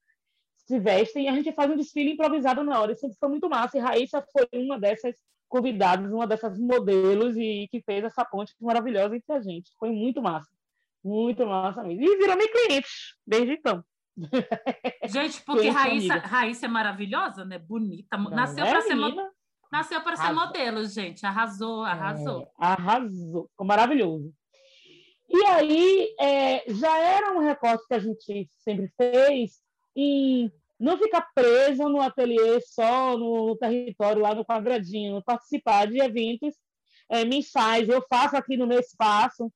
[0.57, 2.93] se vestem, e a gente faz um desfile improvisado na hora.
[2.93, 5.15] Isso foi muito massa, e Raíssa foi uma dessas
[5.47, 9.71] convidadas, uma dessas modelos, e que fez essa ponte maravilhosa entre a gente.
[9.79, 10.49] Foi muito massa.
[11.05, 12.03] Muito massa mesmo.
[12.03, 12.89] E virou meu cliente
[13.27, 13.85] desde então.
[15.07, 17.57] Gente, porque Raíssa, Raíssa é maravilhosa, né?
[17.57, 18.17] Bonita.
[18.17, 18.97] Não, nasceu é para ser
[19.71, 21.25] Nasceu para ser modelo, gente.
[21.25, 22.43] Arrasou, arrasou.
[22.43, 23.49] É, arrasou.
[23.51, 24.35] Ficou maravilhoso.
[25.29, 29.61] E aí, é, já era um recorte que a gente sempre fez
[29.95, 36.55] em não ficar preso no ateliê só no, território, lá no quadradinho, participar de eventos
[37.09, 37.89] é, mensais.
[37.89, 39.53] Eu faço aqui no meu espaço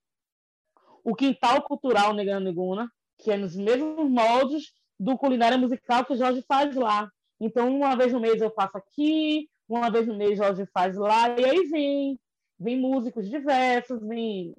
[1.05, 6.17] o Quintal Cultural Negana Neguna, que é nos mesmos moldes do culinária musical que o
[6.17, 7.11] Jorge faz lá.
[7.41, 11.29] Então, uma vez no mês eu faço aqui, uma vez no mês Jorge faz lá,
[11.39, 12.21] e aí vem,
[12.59, 14.55] vem músicos diversos, vem,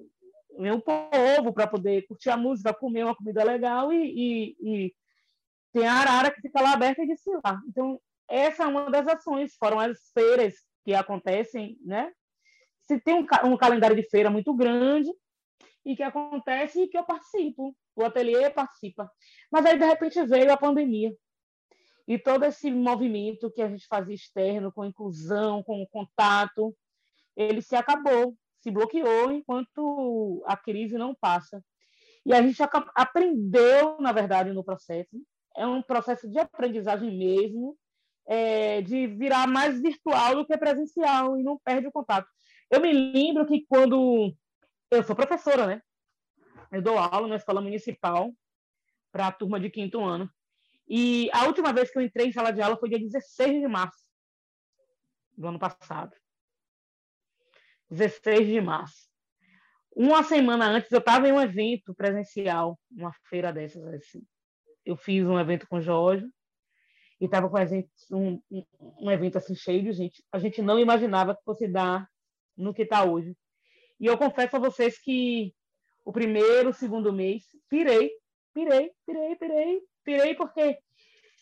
[0.58, 4.94] o povo para poder curtir a música, comer uma comida legal e, e, e
[5.72, 7.60] tem a arara que fica lá aberta e desfilar.
[7.68, 12.12] Então, essa é uma das ações, foram as feiras que acontecem, né?
[12.82, 15.10] Se tem um, um calendário de feira muito grande,
[15.84, 19.10] e que acontece e que eu participo, o ateliê participa.
[19.50, 21.14] Mas aí, de repente, veio a pandemia.
[22.08, 26.74] E todo esse movimento que a gente fazia externo, com inclusão, com contato,
[27.36, 31.62] ele se acabou, se bloqueou enquanto a crise não passa.
[32.24, 32.58] E a gente
[32.94, 35.22] aprendeu, na verdade, no processo.
[35.54, 37.76] É um processo de aprendizagem mesmo,
[38.26, 42.26] é, de virar mais virtual do que presencial e não perde o contato.
[42.70, 44.34] Eu me lembro que quando
[44.90, 45.82] eu sou professora, né?
[46.72, 48.32] Eu dou aula na escola municipal
[49.12, 50.28] para a turma de quinto ano.
[50.88, 53.68] E a última vez que eu entrei em sala de aula foi dia 16 de
[53.68, 54.10] março
[55.36, 56.16] do ano passado.
[57.90, 59.08] 16 de março.
[59.94, 63.84] Uma semana antes, eu estava em um evento presencial, uma feira dessas.
[63.86, 64.22] Assim.
[64.84, 66.26] Eu fiz um evento com o Jorge
[67.20, 67.56] e estava com
[68.12, 68.64] um, um,
[69.00, 70.24] um evento assim cheio de gente.
[70.32, 72.08] A gente não imaginava que fosse dar
[72.56, 73.36] no que está hoje.
[74.00, 75.54] E eu confesso a vocês que
[76.04, 78.10] o primeiro, segundo mês, pirei,
[78.52, 80.78] pirei, pirei, pirei, pirei, porque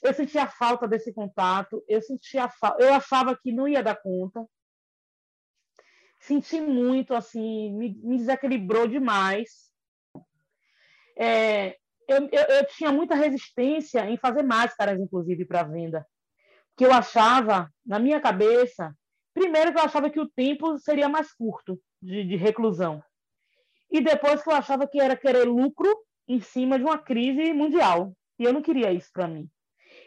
[0.03, 4.47] eu sentia falta desse contato, eu sentia falta, eu achava que não ia dar conta.
[6.23, 9.73] Senti muito, assim, me, me desequilibrou demais.
[11.19, 11.77] É,
[12.09, 16.07] eu, eu, eu, tinha muita resistência em fazer máscaras, inclusive, para venda.
[16.69, 18.95] Porque eu achava, na minha cabeça,
[19.35, 23.03] primeiro que eu achava que o tempo seria mais curto de, de reclusão.
[23.91, 25.93] E depois que eu achava que era querer lucro
[26.29, 28.17] em cima de uma crise mundial.
[28.39, 29.51] E eu não queria isso para mim.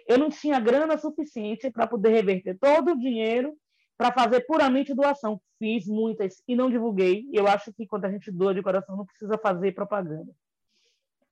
[0.08, 3.54] Eu não tinha grana suficiente para poder reverter todo o dinheiro
[3.98, 5.40] para fazer puramente doação.
[5.58, 7.26] Fiz muitas e não divulguei.
[7.32, 10.32] Eu acho que quando a gente doa de coração não precisa fazer propaganda.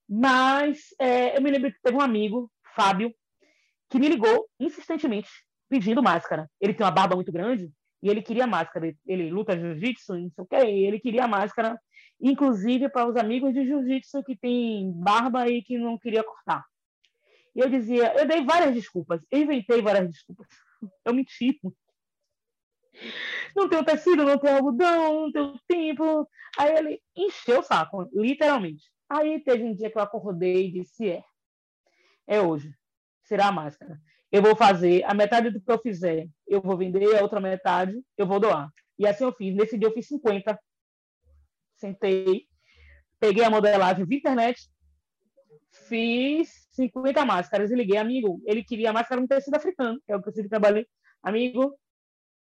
[0.08, 3.14] Mas é, eu me lembro que teve um amigo, Fábio,
[3.90, 5.30] que me ligou insistentemente
[5.70, 6.50] pedindo máscara.
[6.60, 7.72] Ele tem uma barba muito grande
[8.02, 8.94] e ele queria máscara.
[9.06, 11.80] Ele luta jiu-jitsu, não sei o quê, ele queria máscara,
[12.22, 16.64] inclusive para os amigos de jiu-jitsu que tem barba e que não queria cortar.
[17.56, 20.48] E eu dizia, eu dei várias desculpas, eu inventei várias desculpas.
[21.06, 21.62] Eu menti.
[23.56, 26.28] Não tenho tecido, não tenho algodão, não tenho tempo.
[26.58, 28.92] Aí ele encheu o saco, literalmente.
[29.10, 31.24] Aí teve um dia que eu acordei e disse: é,
[32.28, 32.74] é hoje,
[33.24, 34.00] será a máscara
[34.34, 38.04] eu vou fazer a metade do que eu fizer, eu vou vender, a outra metade
[38.18, 38.68] eu vou doar.
[38.98, 39.56] E assim eu fiz.
[39.56, 40.60] Nesse dia eu fiz 50.
[41.76, 42.48] Sentei,
[43.20, 44.60] peguei a modelagem via internet,
[45.88, 48.42] fiz 50 máscaras e liguei, amigo.
[48.48, 50.88] Ele queria máscara no tecido africano, que é o que eu sempre trabalhei.
[51.22, 51.78] Amigo,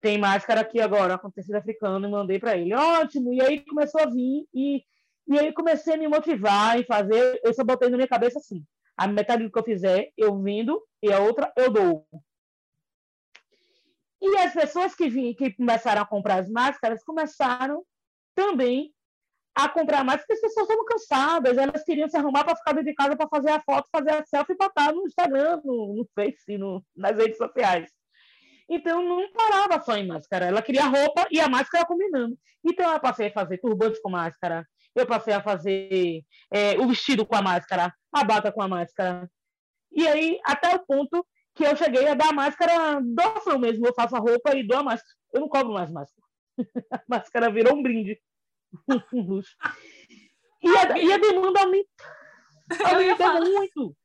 [0.02, 2.74] tem máscara aqui agora, com tecido africano, e mandei para ele.
[2.74, 3.34] Ótimo!
[3.34, 4.84] E aí começou a vir, e,
[5.28, 7.40] e aí comecei a me motivar em fazer.
[7.44, 8.64] Eu só botei na minha cabeça assim:
[8.98, 12.06] a metade do que eu fizer, eu vindo, e a outra eu dou.
[14.22, 17.86] E as pessoas que, vim, que começaram a comprar as máscaras começaram
[18.36, 18.94] também
[19.56, 22.90] a comprar mais, porque as pessoas estavam cansadas, elas queriam se arrumar para ficar dentro
[22.90, 26.08] de casa para fazer a foto, fazer a selfie e botar no Instagram, no, no
[26.16, 27.90] Face, no, nas redes sociais.
[28.70, 30.46] Então, não parava só em máscara.
[30.46, 32.38] Ela queria roupa e a máscara combinando.
[32.64, 37.26] Então, eu passei a fazer turbante com máscara, eu passei a fazer é, o vestido
[37.26, 39.30] com a máscara, a bata com a máscara.
[39.92, 43.86] E aí, até o ponto que eu cheguei a dar a máscara doação mesmo.
[43.86, 45.16] Eu faço a roupa e dou a máscara.
[45.34, 46.28] Eu não cobro mais máscara.
[46.94, 48.20] a máscara virou um brinde.
[49.14, 49.56] um luxo.
[50.62, 51.90] E a, e a demanda aumenta,
[52.86, 53.96] aumenta muito.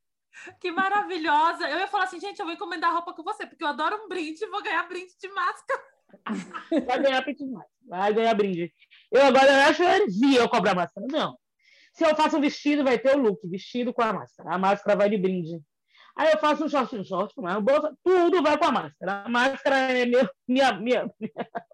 [0.60, 1.68] Que maravilhosa!
[1.68, 4.08] Eu ia falar assim, gente, eu vou encomendar roupa com você, porque eu adoro um
[4.08, 5.82] brinde, vou ganhar brinde de máscara.
[6.86, 8.72] Vai ganhar brinde mais, vai ganhar brinde.
[9.10, 11.06] Eu agora eu acho heresia eu cobrar máscara.
[11.10, 11.36] Não.
[11.92, 14.54] Se eu faço um vestido, vai ter o look, vestido com a máscara.
[14.54, 15.60] A máscara vai de brinde.
[16.16, 19.24] Aí eu faço um short, um short, uma bolsa, tudo vai com a máscara.
[19.24, 21.10] A máscara é meu, minha, minha,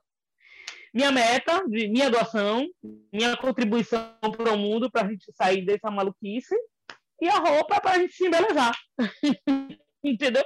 [0.94, 2.66] minha meta, minha doação,
[3.12, 6.54] minha contribuição para o mundo para a gente sair dessa maluquice
[7.20, 8.76] e a roupa para a gente se embelezar.
[10.02, 10.44] Entendeu?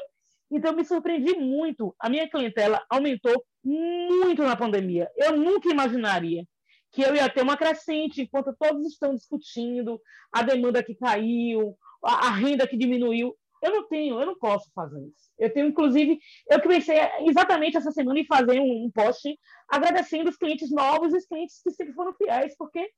[0.50, 1.94] Então, me surpreendi muito.
[1.98, 5.10] A minha clientela aumentou muito na pandemia.
[5.16, 6.44] Eu nunca imaginaria
[6.92, 10.00] que eu ia ter uma crescente enquanto todos estão discutindo
[10.32, 13.36] a demanda que caiu, a, a renda que diminuiu.
[13.62, 15.32] Eu não tenho, eu não posso fazer isso.
[15.38, 16.18] Eu tenho, inclusive,
[16.50, 19.36] eu comecei exatamente essa semana em fazer um, um post
[19.68, 22.90] agradecendo os clientes novos os clientes que sempre foram fiéis, porque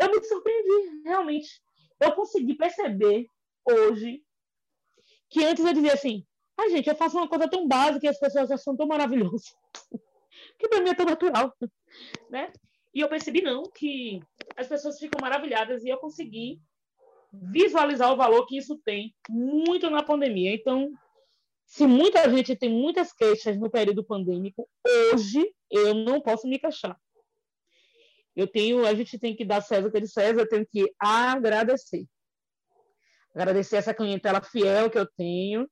[0.00, 1.60] eu me surpreendi, realmente
[2.00, 3.26] eu consegui perceber
[3.64, 4.22] hoje
[5.28, 6.24] que antes eu dizia assim,
[6.58, 9.44] ah, gente, eu faço uma coisa tão básica e as pessoas acham tão maravilhoso,
[10.58, 11.54] que para mim é tão natural,
[12.30, 12.52] né?
[12.94, 14.20] E eu percebi não, que
[14.56, 16.58] as pessoas ficam maravilhadas e eu consegui
[17.30, 20.54] visualizar o valor que isso tem muito na pandemia.
[20.54, 20.90] Então,
[21.66, 24.66] se muita gente tem muitas queixas no período pandêmico,
[25.12, 26.98] hoje eu não posso me queixar.
[28.36, 30.92] Eu tenho, a gente tem que dar César que é de César, eu tenho que
[31.00, 32.06] agradecer.
[33.34, 35.66] Agradecer essa clientela fiel que eu tenho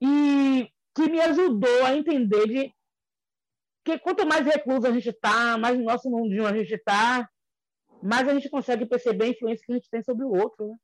[0.00, 2.74] e que me ajudou a entender de
[3.84, 7.28] que quanto mais recluso a gente está, mais no nosso mundinho a gente está,
[8.02, 10.76] mais a gente consegue perceber a influência que a gente tem sobre o outro, né?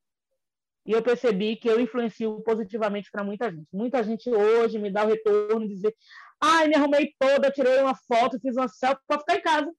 [0.85, 3.67] E eu percebi que eu influencio positivamente para muita gente.
[3.73, 5.93] Muita gente hoje me dá o retorno, dizer:
[6.41, 9.75] ai, me arrumei toda, tirei uma foto, fiz uma selfie para ficar em casa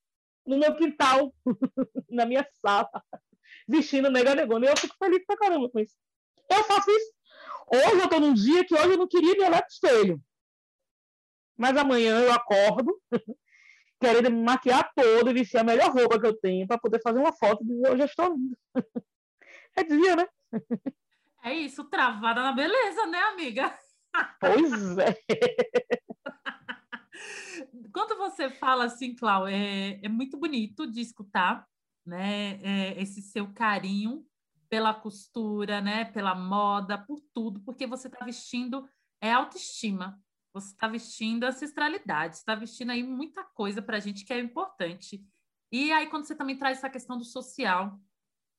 [0.47, 1.33] no meu quintal,
[2.09, 2.89] na minha sala,
[3.67, 4.65] vestindo mega negona.
[4.65, 5.95] E eu fico feliz pra caramba com isso.
[6.49, 7.13] Eu faço isso.
[7.67, 10.21] Hoje eu tô num dia que hoje eu não queria me olhar no espelho.
[11.57, 12.97] Mas amanhã eu acordo
[13.99, 17.19] querendo me maquiar todo e vestir a melhor roupa que eu tenho para poder fazer
[17.19, 18.57] uma foto e dizer hoje eu estou linda.
[19.75, 20.27] É dia, né?
[21.43, 23.77] É isso, travada na beleza, né, amiga?
[24.39, 25.15] Pois é.
[27.97, 31.67] Quando você fala assim, Clau, é, é muito bonito de escutar,
[32.05, 32.61] né?
[32.61, 34.23] É, esse seu carinho
[34.69, 36.05] pela costura, né?
[36.05, 38.87] Pela moda, por tudo, porque você está vestindo
[39.19, 40.21] é autoestima.
[40.53, 45.25] Você está vestindo ancestralidade, está vestindo aí muita coisa para a gente que é importante.
[45.71, 47.99] E aí, quando você também traz essa questão do social,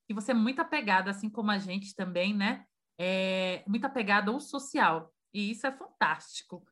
[0.08, 2.66] que você é muito apegada, assim como a gente também, né?
[2.98, 5.14] É muito apegada ao social.
[5.32, 6.66] E isso é fantástico.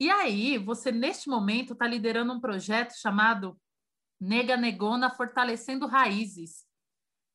[0.00, 3.58] E aí, você neste momento está liderando um projeto chamado
[4.20, 6.64] Nega Negona Fortalecendo Raízes,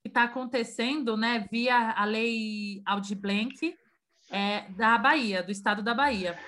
[0.01, 3.75] que está acontecendo né, via a lei Audi Blank
[4.29, 6.39] é, da Bahia, do estado da Bahia.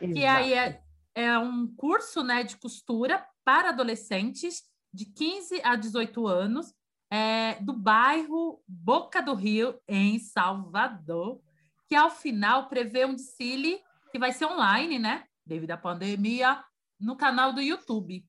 [0.00, 0.14] Exato.
[0.14, 0.80] Que aí é,
[1.14, 6.74] é um curso né, de costura para adolescentes de 15 a 18 anos,
[7.10, 11.40] é, do bairro Boca do Rio, em Salvador,
[11.88, 15.24] que ao final prevê um desfile que vai ser online, né?
[15.46, 16.62] Devido à pandemia,
[17.00, 18.24] no canal do YouTube.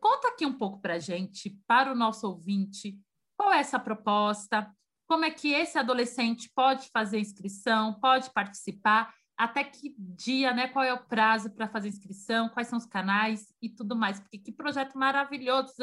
[0.00, 2.98] Conta aqui um pouco para a gente, para o nosso ouvinte,
[3.36, 4.70] qual é essa proposta,
[5.06, 10.68] como é que esse adolescente pode fazer inscrição, pode participar, até que dia, né?
[10.68, 14.38] Qual é o prazo para fazer inscrição, quais são os canais e tudo mais, porque
[14.38, 15.74] que projeto maravilhoso!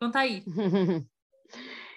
[0.00, 0.42] Conta aí.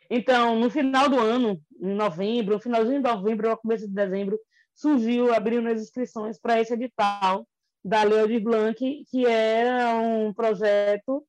[0.07, 4.39] Então, no final do ano, em novembro, no finalzinho de novembro, ou começo de dezembro,
[4.75, 7.47] surgiu, abrindo as inscrições para esse edital
[7.85, 11.23] da Lei de Blanc, que era um projeto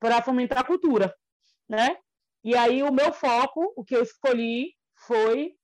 [0.00, 1.14] para fomentar a cultura,
[1.68, 1.94] né?
[2.42, 4.74] E aí o meu foco, o que eu escolhi,
[5.06, 5.54] foi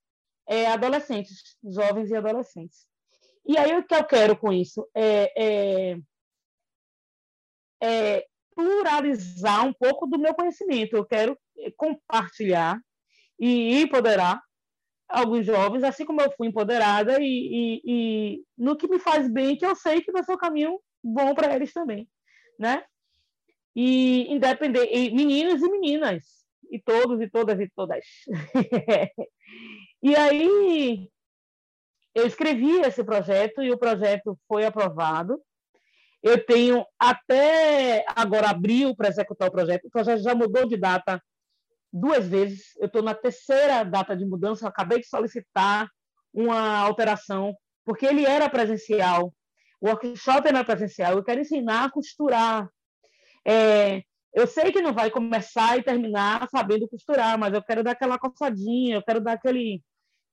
[0.47, 2.85] é, adolescentes, jovens e adolescentes.
[3.47, 5.97] E aí o que eu quero com isso é, é
[7.81, 8.25] é,
[8.55, 10.95] pluralizar um pouco do meu conhecimento.
[10.95, 12.79] Eu quero é, compartilhar
[13.39, 14.39] e empoderar
[15.07, 19.57] alguns jovens, assim como eu fui empoderada, e, e, e no que me faz bem,
[19.57, 22.07] que eu sei que vai ser o caminho bom para eles também,
[22.59, 22.83] né?
[23.75, 26.25] E independente, e meninos e meninas,
[26.71, 28.03] e todos e todas e todas.
[30.03, 31.09] e aí
[32.13, 35.39] eu escrevi esse projeto e o projeto foi aprovado.
[36.23, 39.85] Eu tenho até agora abril para executar o projeto.
[39.85, 41.21] O projeto já mudou de data
[41.91, 42.75] duas vezes.
[42.77, 44.65] Eu estou na terceira data de mudança.
[44.65, 45.89] Eu acabei de solicitar
[46.33, 49.33] uma alteração, porque ele era presencial.
[49.81, 51.13] O workshop era presencial.
[51.13, 52.69] Eu quero ensinar a costurar.
[53.45, 57.91] É, eu sei que não vai começar e terminar sabendo costurar, mas eu quero dar
[57.91, 59.81] aquela coçadinha, eu quero dar aquele,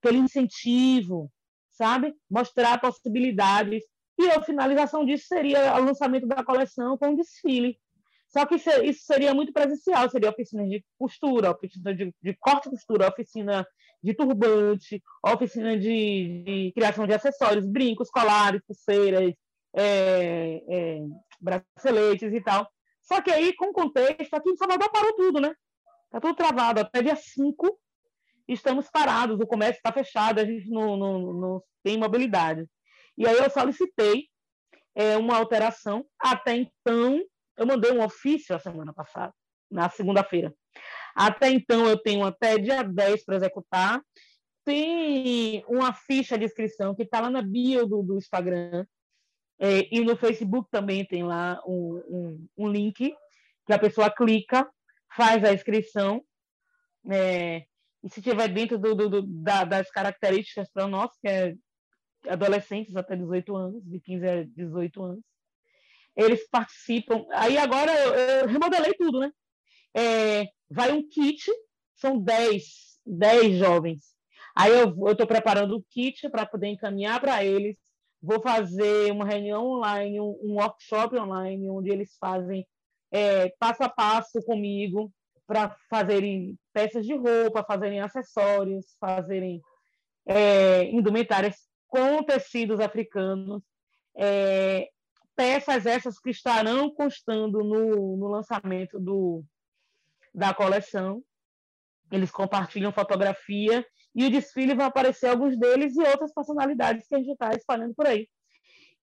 [0.03, 1.31] aquele incentivo,
[1.71, 2.15] sabe?
[2.31, 3.83] Mostrar possibilidades.
[4.19, 7.79] E a finalização disso seria o lançamento da coleção com desfile.
[8.35, 12.71] Só que isso seria muito presencial, seria oficina de costura, oficina de, de corte e
[12.73, 13.65] costura, oficina
[14.03, 19.33] de turbante, oficina de, de, criação de acessórios, brincos, colares, pulseiras,
[19.73, 21.01] é, é,
[21.41, 22.69] braceletes e tal.
[23.03, 25.55] Só que aí, com contexto, aqui em Salvador parou tudo, né?
[26.07, 26.81] Está tudo travado.
[26.81, 27.79] Até dia 5
[28.49, 32.67] estamos parados, o comércio está fechado, a gente não, não, não, tem mobilidade.
[33.17, 34.27] E aí eu solicitei
[34.93, 36.05] é, uma alteração.
[36.19, 37.23] Até então,
[37.57, 39.33] eu mandei um ofício a semana passada,
[39.71, 40.55] na segunda-feira.
[41.15, 44.03] Até então, eu tenho até dia 10 para executar.
[44.65, 48.85] Tem uma ficha de inscrição que está lá na bio do, do Instagram.
[49.61, 53.15] É, e no Facebook também tem lá um, um, um, link
[53.67, 54.69] que a pessoa clica,
[55.15, 56.25] faz a inscrição.
[57.11, 57.65] É,
[58.03, 61.55] e se tiver dentro do, do, da, das características para nós, que é
[62.29, 65.25] adolescentes até 18 anos, de 15 a 18 anos,
[66.17, 67.25] eles participam.
[67.33, 69.31] Aí agora eu, eu remodelei tudo, né?
[69.97, 71.51] É, vai um kit,
[71.95, 72.63] são 10,
[73.07, 74.15] 10 jovens.
[74.57, 77.77] Aí eu estou preparando o kit para poder encaminhar para eles.
[78.23, 82.67] Vou fazer uma reunião online, um, um workshop online, onde eles fazem
[83.13, 85.13] é, passo a passo comigo
[85.47, 89.61] para fazerem peças de roupa, fazerem acessórios, fazerem
[90.27, 91.57] é, indumentárias
[91.87, 93.63] com tecidos africanos.
[94.17, 94.89] É,
[95.37, 99.45] peças essas que estarão constando no, no lançamento do,
[100.35, 101.23] da coleção.
[102.11, 107.19] Eles compartilham fotografia e o desfile vai aparecer alguns deles e outras personalidades que a
[107.19, 108.29] gente está espalhando por aí.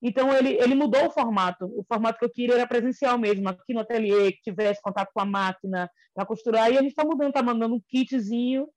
[0.01, 1.65] Então, ele, ele mudou o formato.
[1.65, 5.21] O formato que eu queria era presencial mesmo, aqui no ateliê, que tivesse contato com
[5.21, 6.71] a máquina para costurar.
[6.71, 8.67] E a gente está mudando, está mandando um kitzinho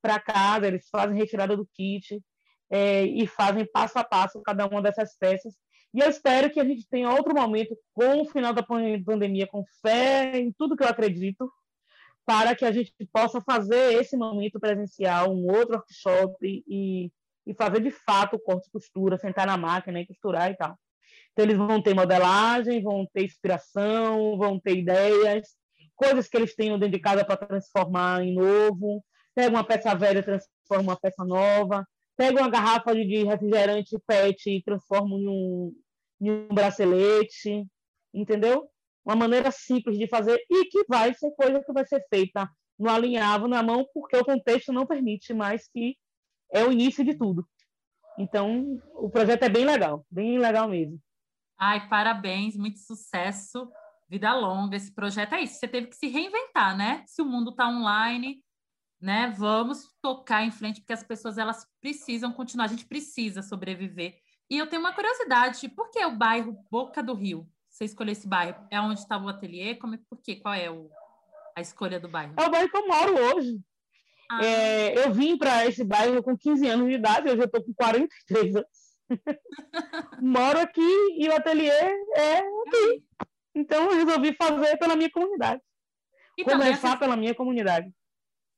[0.00, 2.18] para casa, eles fazem retirada do kit
[2.70, 5.54] é, e fazem passo a passo cada uma dessas peças
[5.92, 9.64] e eu espero que a gente tenha outro momento com o final da pandemia, com
[9.82, 11.50] fé em tudo que eu acredito,
[12.24, 17.10] para que a gente possa fazer esse momento presencial, um outro workshop e,
[17.44, 20.78] e fazer de fato o corte e costura, sentar na máquina e costurar e tal.
[21.32, 25.56] Então, eles vão ter modelagem, vão ter inspiração, vão ter ideias,
[25.96, 29.04] coisas que eles tenham dentro de casa para transformar em novo.
[29.34, 31.84] Pega uma peça velha e transforma uma peça nova
[32.20, 35.72] pego uma garrafa de refrigerante PET e transformo em um,
[36.20, 37.66] em um bracelete,
[38.12, 38.68] entendeu?
[39.04, 42.48] Uma maneira simples de fazer e que vai ser coisa que vai ser feita
[42.78, 45.96] no alinhavo, na mão, porque o contexto não permite, mas que
[46.52, 47.46] é o início de tudo.
[48.18, 51.00] Então, o projeto é bem legal, bem legal mesmo.
[51.58, 53.70] Ai, parabéns, muito sucesso,
[54.08, 54.76] vida longa.
[54.76, 55.58] Esse projeto é isso.
[55.58, 57.04] Você teve que se reinventar, né?
[57.06, 58.42] Se o mundo está online,
[59.00, 59.32] né?
[59.36, 64.18] Vamos tocar em frente porque as pessoas elas precisam continuar, a gente precisa sobreviver.
[64.50, 67.48] E eu tenho uma curiosidade, por que o bairro Boca do Rio?
[67.68, 68.66] Você escolheu esse bairro?
[68.68, 69.76] É onde estava o ateliê?
[69.76, 70.36] Como, por quê?
[70.36, 70.90] Qual é o,
[71.56, 72.34] a escolha do bairro?
[72.36, 73.60] É o bairro que eu moro hoje.
[74.28, 74.44] Ah.
[74.44, 77.72] É, eu vim para esse bairro com 15 anos de idade, hoje eu estou com
[77.72, 78.68] 43 anos.
[80.20, 80.80] moro aqui
[81.16, 83.04] e o ateliê é aqui.
[83.54, 85.62] Então eu resolvi fazer pela minha comunidade.
[86.36, 87.92] E Começar pela minha comunidade.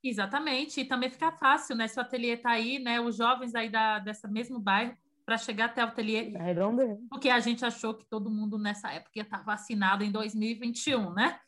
[0.02, 1.86] Exatamente, e também fica fácil, né?
[1.86, 3.00] Se o ateliê está aí, né?
[3.00, 6.32] Os jovens aí da, dessa mesmo bairro, para chegar até o ateliê.
[7.08, 11.12] Porque a gente achou que todo mundo nessa época ia estar tá vacinado em 2021,
[11.12, 11.38] né?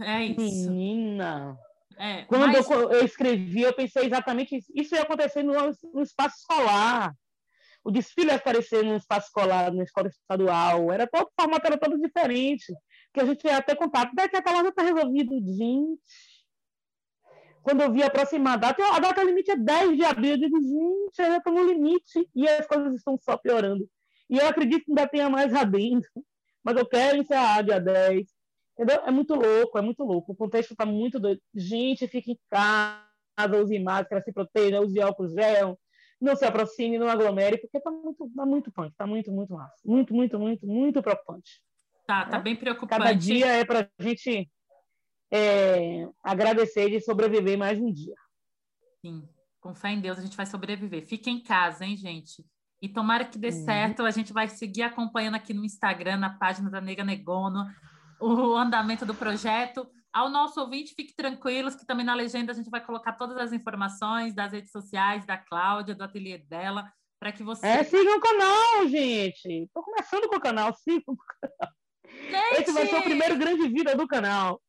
[0.00, 0.70] É isso.
[0.70, 1.56] Menina!
[1.96, 2.68] É, Quando mas...
[2.68, 4.72] eu, eu, escrevi, eu pensei exatamente isso.
[4.74, 5.54] Isso ia acontecer no,
[5.92, 7.14] no espaço escolar.
[7.84, 10.90] O desfile ia aparecer no espaço escolar, na escola estadual.
[10.90, 12.74] Era todo, o formato era todo diferente.
[13.12, 14.14] Que a gente ia ter contato.
[14.14, 15.34] Daqui a já está resolvido.
[15.54, 16.00] Gente,
[17.64, 20.60] quando eu vi aproximar a data, a data limite é 10 de abril, eu digo,
[20.60, 23.88] gente, já estou no limite e as coisas estão só piorando.
[24.28, 26.10] E eu acredito que ainda tenha mais adentro,
[26.62, 28.26] mas eu quero encerrar dia 10,
[28.74, 29.02] Entendeu?
[29.06, 30.32] É muito louco, é muito louco.
[30.32, 31.40] O contexto está muito doido.
[31.54, 35.78] Gente, fica em casa, use máscara, se proteja, use álcool gel,
[36.20, 39.76] não se aproxime, não aglomere, porque está muito, tá muito punk, está muito, muito massa.
[39.84, 41.62] Muito, muito, muito, muito preocupante.
[42.06, 42.98] Tá, tá bem preocupante.
[43.00, 44.50] Cada dia é para a gente
[45.36, 48.14] é, agradecer de sobreviver mais um dia.
[49.00, 49.28] Sim,
[49.60, 51.04] com fé em Deus a gente vai sobreviver.
[51.04, 52.46] Fique em casa, hein, gente?
[52.80, 53.64] E tomara que dê uhum.
[53.64, 54.04] certo.
[54.04, 57.66] A gente vai seguir acompanhando aqui no Instagram, na página da Nega Negono,
[58.20, 59.84] o andamento do projeto.
[60.12, 63.52] Ao nosso ouvinte, fique tranquilos que também na legenda a gente vai colocar todas as
[63.52, 67.66] informações das redes sociais da Cláudia, do ateliê dela, para que você.
[67.66, 69.64] É, sigam o canal, gente.
[69.64, 71.74] Estou começando com o canal, sigam o canal.
[72.06, 72.60] Gente!
[72.60, 74.62] Esse vai ser o primeiro grande vida do canal.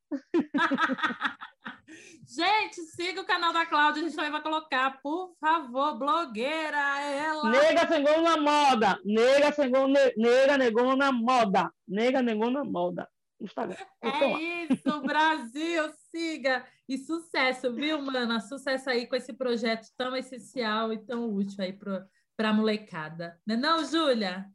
[2.27, 7.49] Gente, siga o canal da Cláudia, a gente vai colocar, por favor, blogueira, ela.
[7.49, 8.99] Nega negou na moda.
[9.05, 11.71] Nega negou, nega negou na moda.
[11.87, 13.07] Nega negou na moda.
[13.39, 13.77] Instagram.
[14.01, 16.65] É isso, Brasil, siga.
[16.87, 18.39] E sucesso, viu, mana?
[18.39, 23.39] Sucesso aí com esse projeto tão essencial e tão útil aí para a molecada.
[23.45, 24.45] Não é não, Júlia?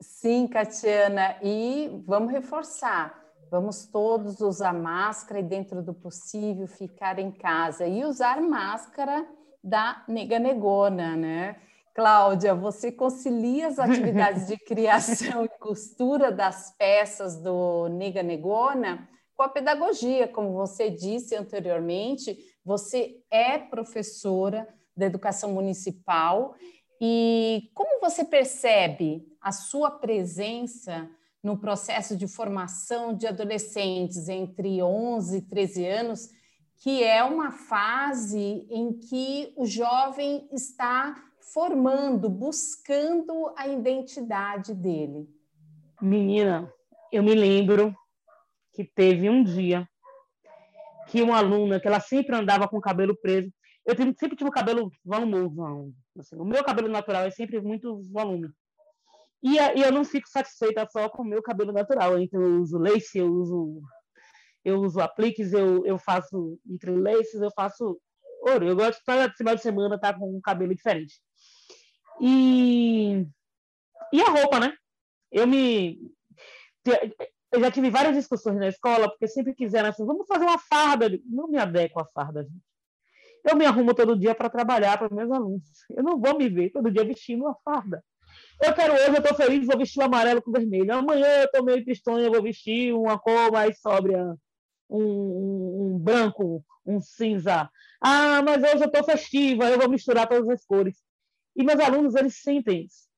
[0.00, 1.36] Sim, Catiana.
[1.42, 3.23] E vamos reforçar.
[3.50, 7.86] Vamos todos usar máscara e, dentro do possível, ficar em casa.
[7.86, 9.26] E usar máscara
[9.62, 11.56] da nega negona, né?
[11.94, 19.42] Cláudia, você concilia as atividades de criação e costura das peças do Nega Negona com
[19.42, 26.54] a pedagogia, como você disse anteriormente, você é professora da educação municipal
[27.00, 31.08] e como você percebe a sua presença
[31.44, 36.30] no processo de formação de adolescentes entre 11 e 13 anos,
[36.78, 41.14] que é uma fase em que o jovem está
[41.52, 45.28] formando, buscando a identidade dele?
[46.00, 46.72] Menina,
[47.12, 47.94] eu me lembro
[48.72, 49.86] que teve um dia
[51.08, 53.52] que uma aluna, que ela sempre andava com o cabelo preso,
[53.84, 58.48] eu sempre tive o cabelo volumoso, assim, o meu cabelo natural é sempre muito volume.
[59.44, 62.78] E, e eu não fico satisfeita só com o meu cabelo natural, então eu uso
[62.78, 63.82] lace, eu uso
[64.64, 68.00] eu uso apliques, eu, eu faço entre laces, eu faço
[68.40, 68.66] ouro.
[68.66, 71.20] Eu gosto de toda final de semana estar tá com um cabelo diferente.
[72.20, 73.26] E,
[74.10, 74.74] e a roupa, né?
[75.30, 76.10] Eu me.
[77.52, 81.08] Eu já tive várias discussões na escola, porque sempre quiseram assim, vamos fazer uma farda.
[81.26, 82.64] Não me adequo à farda, gente.
[83.44, 85.62] Eu me arrumo todo dia para trabalhar para meus alunos.
[85.90, 88.02] Eu não vou me ver todo dia vestindo uma farda.
[88.62, 90.94] Eu quero hoje, eu estou feliz, vou vestir o amarelo com vermelho.
[90.94, 94.34] Amanhã eu estou meio tristonha, vou vestir uma cor mais sóbria,
[94.88, 97.68] um, um, um branco, um cinza.
[98.00, 100.96] Ah, mas hoje eu estou festiva, eu vou misturar todas as cores.
[101.56, 103.08] E meus alunos, eles sentem isso.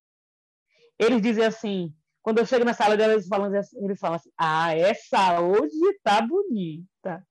[0.99, 4.31] Eles dizem assim, quando eu chego na sala deles, eles falam assim, eles falam assim
[4.39, 7.25] ah, essa hoje tá bonita.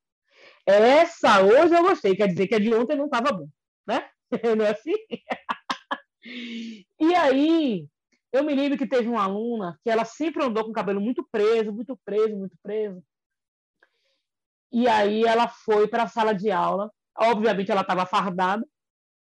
[0.66, 2.16] Essa hoje eu gostei.
[2.16, 3.48] Quer dizer que a de ontem não estava bom,
[3.88, 4.10] né?
[4.58, 4.94] Não é assim?
[7.00, 7.88] E aí,
[8.36, 11.28] eu me lembro que teve uma aluna que ela sempre andou com o cabelo muito
[11.32, 13.04] preso, muito preso, muito preso.
[14.72, 16.92] E aí ela foi para a sala de aula.
[17.18, 18.66] Obviamente ela estava fardada,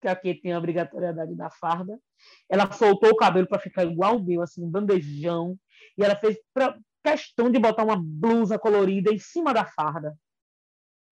[0.00, 1.98] que aqui tem a obrigatoriedade da farda.
[2.50, 5.56] Ela soltou o cabelo para ficar igual o meu, assim, um bandejão.
[5.96, 6.36] E ela fez
[7.04, 10.18] questão de botar uma blusa colorida em cima da farda.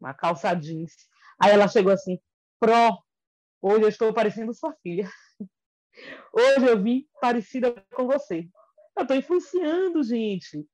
[0.01, 0.93] Uma calça jeans.
[1.41, 2.19] Aí ela chegou assim,
[2.59, 2.99] Pro,
[3.61, 5.09] hoje eu estou parecendo sua filha.
[6.33, 8.49] Hoje eu vim parecida com você.
[8.97, 10.67] Eu estou influenciando, gente.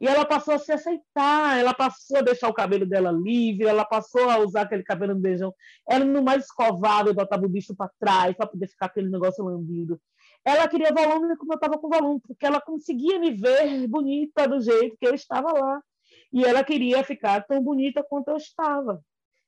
[0.00, 3.84] E ela passou a se aceitar, ela passou a deixar o cabelo dela livre, ela
[3.84, 5.54] passou a usar aquele cabelo no beijão.
[5.88, 9.42] Ela não mais escovava e botava o bicho para trás para poder ficar aquele negócio
[9.42, 10.00] lambido.
[10.44, 14.60] Ela queria volume como eu estava com volume, porque ela conseguia me ver bonita do
[14.60, 15.80] jeito que eu estava lá.
[16.32, 19.02] E ela queria ficar tão bonita quanto eu estava.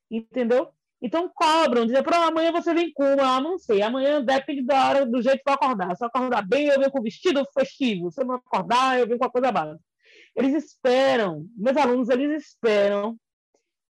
[0.09, 0.73] Entendeu?
[1.01, 5.05] Então cobram, dizem, para amanhã você vem com, ah, não sei, amanhã depende da hora,
[5.05, 5.95] do jeito que eu acordar.
[5.95, 8.11] Se eu acordar bem, eu venho com vestido festivo.
[8.11, 9.79] Se eu não acordar, eu venho com a coisa básica.
[10.35, 13.17] Eles esperam, meus alunos, eles esperam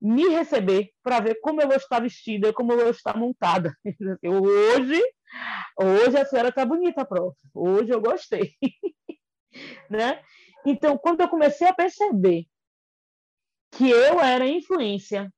[0.02, 3.74] me receber para ver como eu vou estar vestida, como eu vou estar montada.
[4.24, 5.02] Hoje,
[5.80, 7.36] hoje a senhora está bonita, prof.
[7.54, 8.54] Hoje eu gostei.
[9.90, 10.22] né?
[10.66, 12.46] Então, quando eu comecei a perceber
[13.72, 15.32] que eu era influência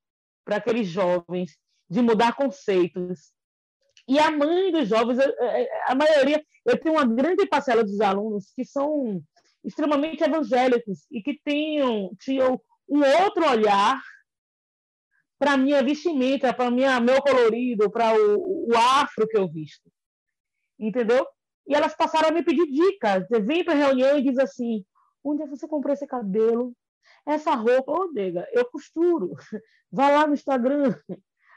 [0.49, 1.55] para aqueles jovens
[1.87, 3.31] de mudar conceitos,
[4.07, 5.19] e a mãe dos jovens,
[5.85, 9.21] a maioria, eu tenho uma grande parcela dos alunos que são
[9.63, 14.01] extremamente evangélicos e que tenham, tinham um outro olhar
[15.37, 19.87] para minha vestimenta, para meu colorido, para o, o, afro que eu visto.
[20.79, 21.27] Entendeu?
[21.67, 23.27] E elas passaram a me pedir dicas.
[23.45, 24.83] Vem para reunião e diz assim:
[25.23, 26.73] onde é você comprou esse cabelo?
[27.25, 29.33] Essa roupa, ô, nega, eu costuro.
[29.91, 30.95] Vai lá no Instagram.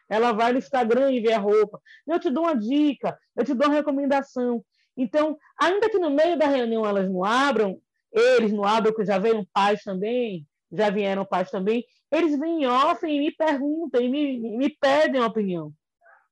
[0.08, 1.80] Ela vai no Instagram e vê a roupa.
[2.06, 4.62] Eu te dou uma dica, eu te dou uma recomendação.
[4.94, 7.80] Então, ainda que no meio da reunião elas não abram,
[8.12, 13.06] eles não abram, que já veio pais também, já vieram pais também, eles vêm off
[13.06, 15.72] e me perguntam e me, me pedem a opinião.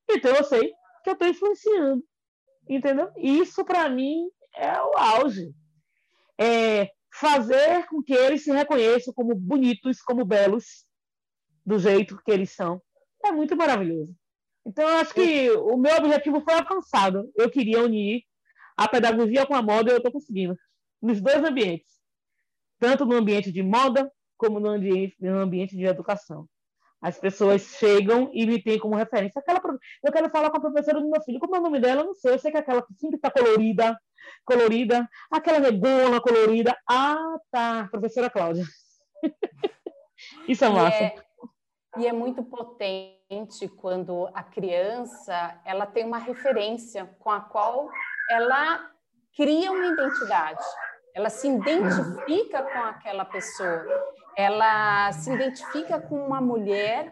[0.07, 0.71] Então eu sei
[1.03, 2.03] que eu estou influenciando.
[2.69, 3.09] Entendeu?
[3.17, 5.51] Isso, para mim, é o auge.
[6.37, 10.85] É fazer com que eles se reconheçam como bonitos, como belos,
[11.65, 12.81] do jeito que eles são.
[13.23, 14.15] É muito maravilhoso.
[14.65, 17.31] Então, eu acho que o meu objetivo foi alcançado.
[17.35, 18.23] Eu queria unir
[18.77, 20.55] a pedagogia com a moda e eu estou conseguindo.
[21.01, 21.99] Nos dois ambientes.
[22.79, 26.47] Tanto no ambiente de moda, como no ambiente, no ambiente de educação.
[27.01, 29.39] As pessoas chegam e me têm como referência.
[29.39, 29.59] Aquela,
[30.03, 31.39] eu quero falar com a professora do meu filho.
[31.39, 32.01] Como é o nome dela?
[32.01, 32.33] Eu não sei.
[32.33, 33.99] Eu sei que é aquela que sempre está colorida,
[34.45, 35.09] colorida.
[35.31, 36.77] Aquela negona colorida.
[36.87, 37.87] Ah, tá.
[37.89, 38.63] Professora Cláudia.
[40.47, 41.03] Isso é massa.
[41.03, 41.15] É,
[41.97, 47.89] e é muito potente quando a criança ela tem uma referência com a qual
[48.29, 48.91] ela
[49.35, 50.63] cria uma identidade.
[51.15, 53.85] Ela se identifica com aquela pessoa
[54.37, 57.11] ela se identifica com uma mulher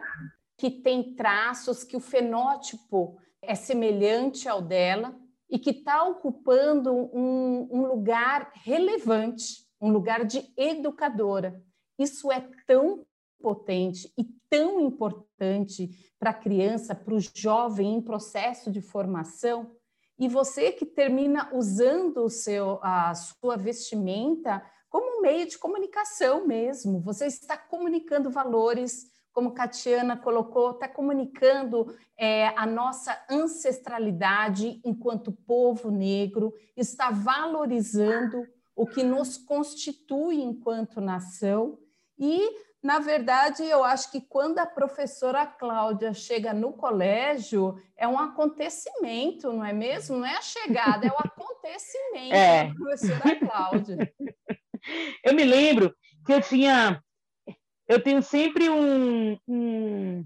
[0.56, 5.14] que tem traços, que o fenótipo é semelhante ao dela
[5.48, 11.60] e que está ocupando um, um lugar relevante, um lugar de educadora.
[11.98, 13.04] Isso é tão
[13.40, 19.74] potente e tão importante para a criança, para o jovem em processo de formação.
[20.18, 26.46] E você que termina usando o seu, a sua vestimenta como um meio de comunicação
[26.46, 27.00] mesmo.
[27.00, 35.90] Você está comunicando valores, como Catiana colocou, está comunicando é, a nossa ancestralidade enquanto povo
[35.90, 41.78] negro, está valorizando o que nos constitui enquanto nação
[42.18, 48.18] e na verdade, eu acho que quando a professora Cláudia chega no colégio, é um
[48.18, 50.16] acontecimento, não é mesmo?
[50.16, 52.68] Não é a chegada, é o acontecimento é.
[52.68, 54.14] da professora Cláudia.
[55.24, 57.02] Eu me lembro que eu tinha.
[57.88, 60.24] Eu tenho sempre um, um,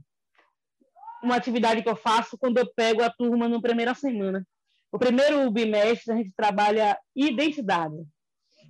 [1.22, 4.46] uma atividade que eu faço quando eu pego a turma na primeira semana.
[4.92, 7.96] O primeiro bimestre a gente trabalha identidade.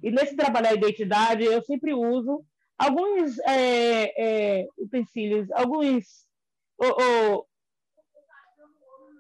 [0.03, 2.45] E nesse trabalhar identidade, eu sempre uso
[2.78, 6.05] alguns é, é, utensílios, alguns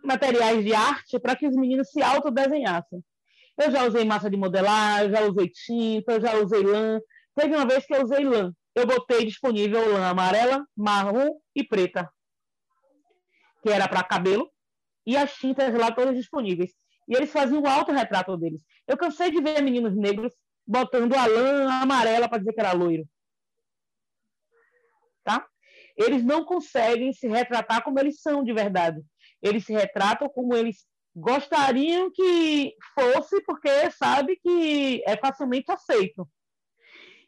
[0.04, 3.02] materiais de arte para que os meninos se autodesenhassem.
[3.56, 7.00] Eu já usei massa de modelar, já usei tinta, já usei lã.
[7.34, 8.52] Teve uma vez que eu usei lã.
[8.74, 12.12] Eu botei disponível lã amarela, marrom e preta,
[13.62, 14.50] que era para cabelo,
[15.06, 16.72] e as tintas lá todas disponíveis.
[17.08, 18.62] E eles faziam o autorretrato deles.
[18.86, 20.32] Eu cansei de ver meninos negros
[20.66, 23.06] botando a lã amarela para dizer que era loiro.
[25.22, 25.46] Tá?
[25.96, 29.00] Eles não conseguem se retratar como eles são de verdade.
[29.40, 36.28] Eles se retratam como eles gostariam que fosse, porque sabe que é facilmente aceito.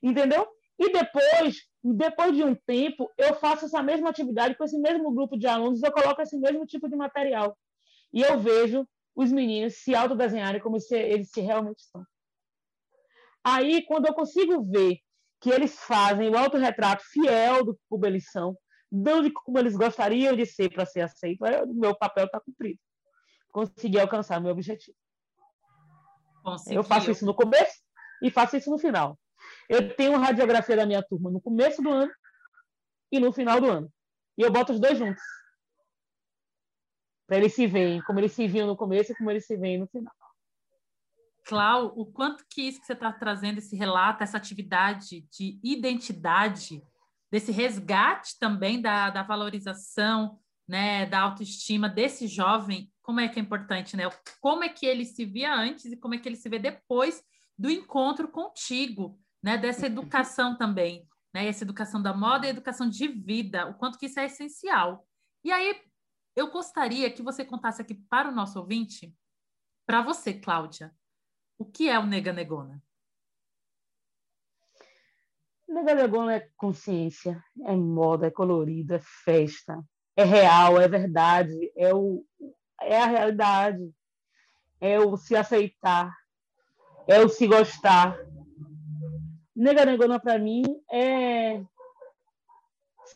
[0.03, 0.47] Entendeu?
[0.79, 5.39] E depois, depois de um tempo, eu faço essa mesma atividade com esse mesmo grupo
[5.39, 7.57] de alunos, eu coloco esse mesmo tipo de material.
[8.13, 12.05] E eu vejo os meninos se autodesenharem como se eles se realmente são.
[13.43, 14.99] Aí, quando eu consigo ver
[15.41, 18.57] que eles fazem o autorretrato fiel do como eles são,
[18.91, 22.79] de como eles gostariam de ser para ser aceito, o meu papel está cumprido
[23.57, 24.95] conseguir alcançar meu objetivo.
[26.45, 26.81] Conseguiu.
[26.81, 27.83] Eu faço isso no começo
[28.23, 29.19] e faço isso no final.
[29.67, 32.13] Eu tenho radiografia da minha turma no começo do ano
[33.11, 33.91] e no final do ano.
[34.37, 35.23] E eu boto os dois juntos.
[37.27, 39.79] Para eles se verem, como eles se viam no começo e como eles se veem
[39.79, 40.15] no final.
[41.47, 46.83] Clau, o quanto que isso que você está trazendo, esse relato, essa atividade de identidade,
[47.31, 50.39] desse resgate também da, da valorização,
[50.69, 54.05] né, da autoestima desse jovem, como é que é importante, né?
[54.41, 57.23] Como é que ele se via antes e como é que ele se vê depois
[57.57, 59.57] do encontro contigo, né?
[59.57, 61.47] Dessa educação também, né?
[61.47, 65.07] Essa educação da moda e educação de vida, o quanto que isso é essencial.
[65.45, 65.81] E aí,
[66.35, 69.15] eu gostaria que você contasse aqui para o nosso ouvinte,
[69.87, 70.93] para você, Cláudia,
[71.57, 72.83] o que é o Nega Negona?
[75.69, 79.81] Nega Negona é consciência, é moda, é colorido, é festa,
[80.17, 82.25] é real, é verdade, é o,
[82.81, 83.95] é a realidade,
[84.81, 86.17] é o se aceitar,
[87.07, 88.19] é o se gostar.
[89.55, 91.63] Nega negona para mim é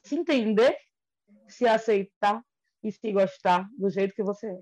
[0.04, 0.76] se entender,
[1.48, 2.44] se aceitar
[2.82, 4.60] e se gostar do jeito que você é.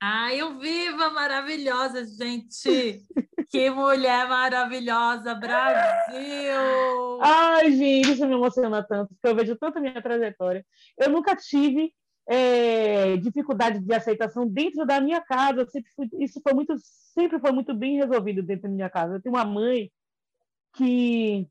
[0.00, 3.04] Ai, eu viva maravilhosa, gente!
[3.48, 7.18] Que mulher maravilhosa, Brasil!
[7.20, 10.64] Ai, gente, isso me emociona tanto, porque eu vejo tanto a minha trajetória.
[10.98, 11.92] Eu nunca tive
[12.28, 15.66] é, dificuldade de aceitação dentro da minha casa.
[15.94, 19.14] Fui, isso foi muito, sempre foi muito bem resolvido dentro da minha casa.
[19.14, 19.90] Eu tenho uma mãe
[20.74, 21.48] que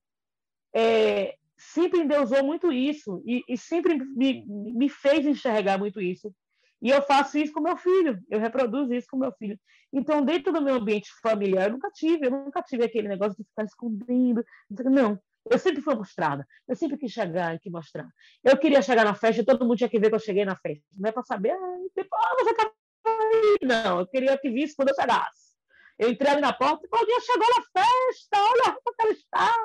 [0.74, 6.34] é, sempre endeusou muito isso e, e sempre me, me fez enxergar muito isso.
[6.82, 9.60] E eu faço isso com meu filho, eu reproduzo isso com meu filho.
[9.92, 13.44] Então, dentro do meu ambiente familiar, eu nunca tive, eu nunca tive aquele negócio de
[13.44, 14.44] ficar escondendo.
[14.70, 15.20] Não,
[15.50, 18.08] eu sempre fui mostrada, eu sempre quis chegar e quis mostrar.
[18.44, 20.56] Eu queria chegar na festa e todo mundo tinha que ver que eu cheguei na
[20.56, 20.84] festa.
[20.98, 21.78] Não é para saber, ah,
[22.14, 22.72] ah, você tá
[23.06, 23.58] aí.
[23.64, 25.56] Não, eu queria que visse quando eu chegasse.
[25.98, 29.56] Eu entrei ali na porta, Claudinha chegou na festa, olha que ela está.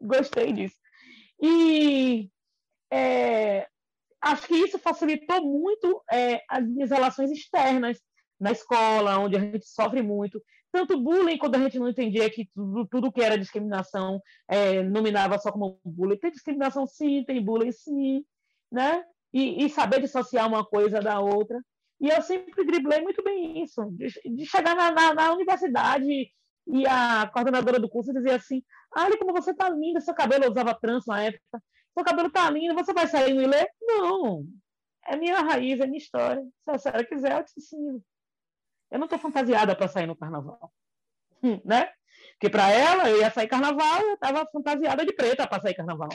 [0.00, 0.76] Gostei disso.
[1.40, 2.30] E
[2.90, 3.68] é,
[4.24, 7.98] acho que isso facilitou muito é, as minhas relações externas
[8.40, 10.42] na escola, onde a gente sofre muito.
[10.72, 15.38] Tanto bullying, quando a gente não entendia que tudo, tudo que era discriminação é, nominava
[15.38, 16.18] só como bullying.
[16.18, 18.24] Tem discriminação sim, tem bullying sim,
[18.72, 19.04] né?
[19.32, 21.60] E, e, saber dissociar uma coisa da outra.
[22.00, 26.28] E eu sempre driblei muito bem isso, de, de chegar na, na, na, universidade
[26.66, 28.62] e a coordenadora do curso dizia assim,
[28.96, 31.62] olha como você tá linda, seu cabelo, eu usava trans na época,
[31.94, 33.68] seu cabelo tá lindo, você vai sair e ler?
[33.80, 34.44] Não,
[35.06, 36.42] é minha raiz, é minha história.
[36.64, 38.04] Se a senhora quiser, eu te ensino.
[38.90, 40.72] Eu não estou fantasiada para sair no carnaval,
[41.64, 41.92] né?
[42.32, 46.08] Porque para ela, eu ia sair carnaval, eu estava fantasiada de preta para sair carnaval.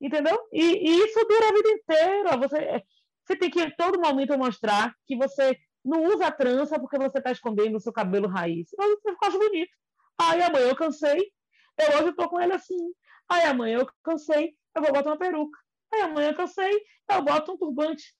[0.00, 0.38] Entendeu?
[0.52, 2.36] E, e, isso dura a vida inteira.
[2.38, 2.84] Você,
[3.24, 7.30] você tem que, em todo momento, mostrar que você não usa trança porque você está
[7.30, 8.68] escondendo o seu cabelo raiz.
[8.78, 9.70] Mas você fica bonito.
[10.18, 11.32] Ai, amanhã eu cansei,
[11.78, 12.92] eu hoje estou com ele assim.
[13.28, 15.58] Ai, amanhã eu cansei, eu vou botar uma peruca.
[15.92, 18.14] Ai, amanhã eu cansei, eu boto um turbante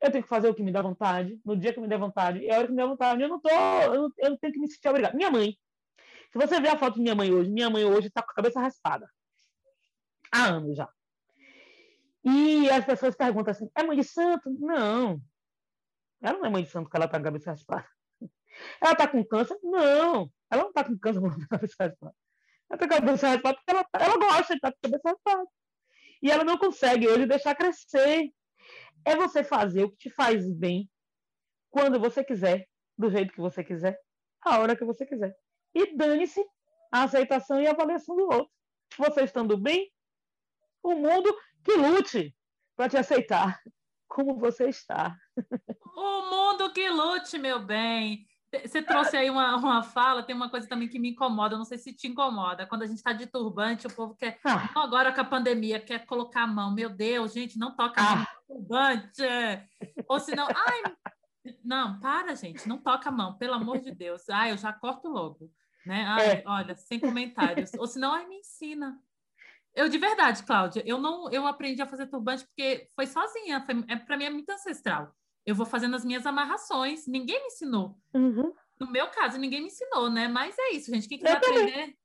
[0.00, 2.46] eu tenho que fazer o que me dá vontade, no dia que me der vontade,
[2.46, 3.22] é a hora que me dá vontade.
[3.22, 5.14] Eu não tô, eu não, eu não tenho que me sentir obrigado.
[5.14, 5.56] Minha mãe,
[6.32, 8.34] se você ver a foto de minha mãe hoje, minha mãe hoje está com a
[8.34, 9.08] cabeça raspada.
[10.32, 10.88] Há anos já.
[12.24, 14.50] E as pessoas perguntam assim: é mãe de santo?
[14.50, 15.20] Não.
[16.20, 17.88] Ela não é mãe de santo porque ela está com a cabeça raspada.
[18.80, 19.58] Ela está com câncer?
[19.62, 20.30] Não.
[20.50, 22.14] Ela não está com câncer ela está com a cabeça raspada.
[22.68, 25.08] Ela está com a cabeça raspada porque ela, ela gosta de estar com a cabeça
[25.10, 25.50] raspada.
[26.22, 28.30] E ela não consegue hoje deixar crescer
[29.04, 30.90] é você fazer o que te faz bem,
[31.70, 32.66] quando você quiser,
[32.98, 33.96] do jeito que você quiser,
[34.40, 35.36] a hora que você quiser.
[35.74, 36.44] E dane-se
[36.90, 38.50] a aceitação e a avaliação do outro.
[38.98, 39.92] Você estando bem,
[40.82, 42.34] o mundo que lute
[42.74, 43.60] para te aceitar
[44.08, 45.16] como você está.
[45.96, 48.26] O mundo que lute, meu bem.
[48.64, 51.78] Você trouxe aí uma, uma fala, tem uma coisa também que me incomoda, não sei
[51.78, 52.66] se te incomoda.
[52.66, 54.38] Quando a gente está de turbante, o povo quer.
[54.44, 54.70] Ah.
[54.76, 56.72] Agora com a pandemia, quer colocar a mão.
[56.72, 58.36] Meu Deus, gente, não toca a mão ah.
[58.48, 59.22] no turbante.
[60.08, 60.46] Ou senão.
[60.48, 60.82] Ai,
[61.64, 64.28] não, para, gente, não toca a mão, pelo amor de Deus.
[64.28, 65.50] Ai, eu já corto logo.
[65.84, 66.04] Né?
[66.06, 66.42] Ai, é.
[66.46, 67.72] Olha, sem comentários.
[67.74, 68.98] Ou senão, ai, me ensina.
[69.74, 73.84] Eu, de verdade, Cláudia, eu não eu aprendi a fazer turbante porque foi sozinha, foi,
[73.88, 75.14] é, para mim é muito ancestral
[75.46, 77.06] eu vou fazendo as minhas amarrações.
[77.06, 77.96] Ninguém me ensinou.
[78.12, 78.52] Uhum.
[78.78, 80.26] No meu caso, ninguém me ensinou, né?
[80.26, 81.08] Mas é isso, gente.
[81.08, 81.96] Quem quiser aprender.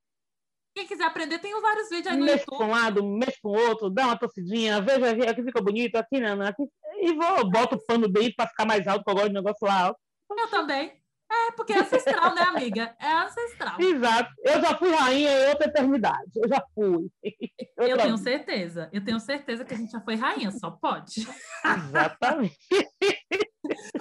[0.74, 2.56] Quem quiser aprender, tem vários vídeos aí no mexe YouTube.
[2.56, 6.18] Para um lado, mexe para o outro, dá uma tossidinha, veja aqui fica bonito, aqui
[6.18, 6.62] não, aqui.
[6.98, 9.66] E vou, boto o pano dentro para ficar mais alto, que eu gosto de negócio
[9.66, 10.00] lá alto.
[10.30, 11.01] Eu também.
[11.32, 12.94] É, porque é ancestral, né, amiga?
[13.00, 13.80] É ancestral.
[13.80, 14.30] Exato.
[14.44, 16.30] Eu já fui rainha em outra eternidade.
[16.36, 17.10] Eu já fui.
[17.78, 18.88] Eu, eu tenho certeza.
[18.92, 21.26] Eu tenho certeza que a gente já foi rainha, só pode.
[21.64, 22.56] Exatamente.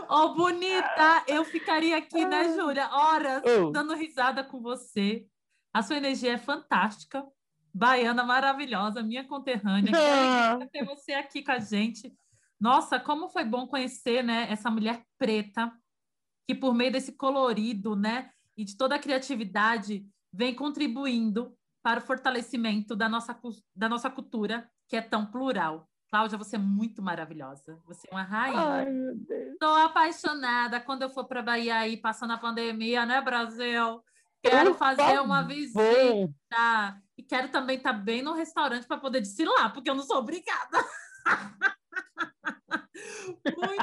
[0.08, 2.56] Ô, oh, bonita, eu ficaria aqui, né, ah.
[2.56, 3.72] Júlia, horas oh.
[3.72, 5.26] dando risada com você.
[5.74, 7.26] A sua energia é fantástica.
[7.74, 9.92] Baiana maravilhosa, minha conterrânea.
[9.96, 10.58] Ah.
[10.60, 12.14] Quero ter você aqui com a gente.
[12.60, 15.72] Nossa, como foi bom conhecer, né, essa mulher preta
[16.48, 22.04] que por meio desse colorido, né, e de toda a criatividade vem contribuindo para o
[22.04, 23.38] fortalecimento da nossa,
[23.76, 25.90] da nossa cultura, que é tão plural.
[26.10, 27.80] Cláudia, você é muito maravilhosa.
[27.86, 28.60] Você é uma rainha.
[28.60, 29.54] Ai, meu Deus.
[29.54, 30.82] Estou apaixonada.
[30.82, 34.04] Quando eu for para Bahia aí, passando a pandemia, né, Brasil?
[34.44, 37.02] Quero fazer uma visita.
[37.18, 40.18] E quero também estar tá bem no restaurante para poder desfilar, porque eu não sou
[40.18, 40.86] obrigada.
[43.46, 43.81] muito obrigada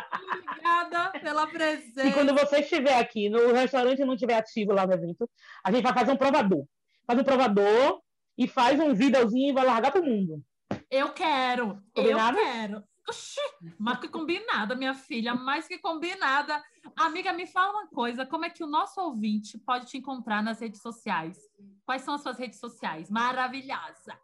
[1.29, 2.05] pela presença.
[2.05, 5.29] E quando você estiver aqui no restaurante e não estiver ativo lá no evento,
[5.63, 6.65] a gente vai fazer um provador.
[7.07, 8.01] Faz um provador
[8.37, 10.43] e faz um videozinho e vai largar para o mundo.
[10.91, 12.39] Eu quero, combinado?
[12.39, 12.85] eu quero.
[13.07, 13.41] Oxi,
[13.79, 16.63] mais que combinada, minha filha, mais que combinada.
[16.95, 20.61] Amiga, me fala uma coisa, como é que o nosso ouvinte pode te encontrar nas
[20.61, 21.39] redes sociais?
[21.87, 23.09] Quais são as suas redes sociais?
[23.11, 24.19] Maravilhosa!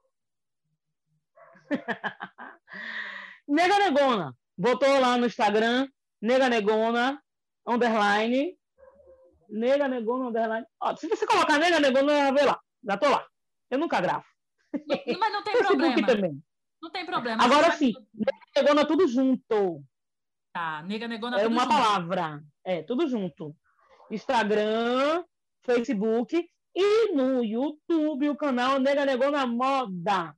[3.48, 5.88] Nega Negona, botou lá no Instagram,
[6.24, 7.20] Nega Negona,
[7.66, 8.56] underline,
[9.50, 10.66] nega negona underline.
[10.80, 12.58] Ó, se você colocar nega negona, vai lá.
[12.82, 13.26] Já tô lá.
[13.70, 14.24] Eu nunca gravo.
[14.72, 16.06] Mas não tem problema.
[16.06, 16.42] Também.
[16.82, 17.44] Não tem problema.
[17.44, 19.84] Agora sim, nega negona tudo junto.
[20.54, 21.74] Tá, nega negona É uma junto.
[21.74, 22.42] palavra.
[22.64, 23.54] É, tudo junto.
[24.10, 25.24] Instagram,
[25.62, 30.34] Facebook e no YouTube, o canal Nega Negona Moda.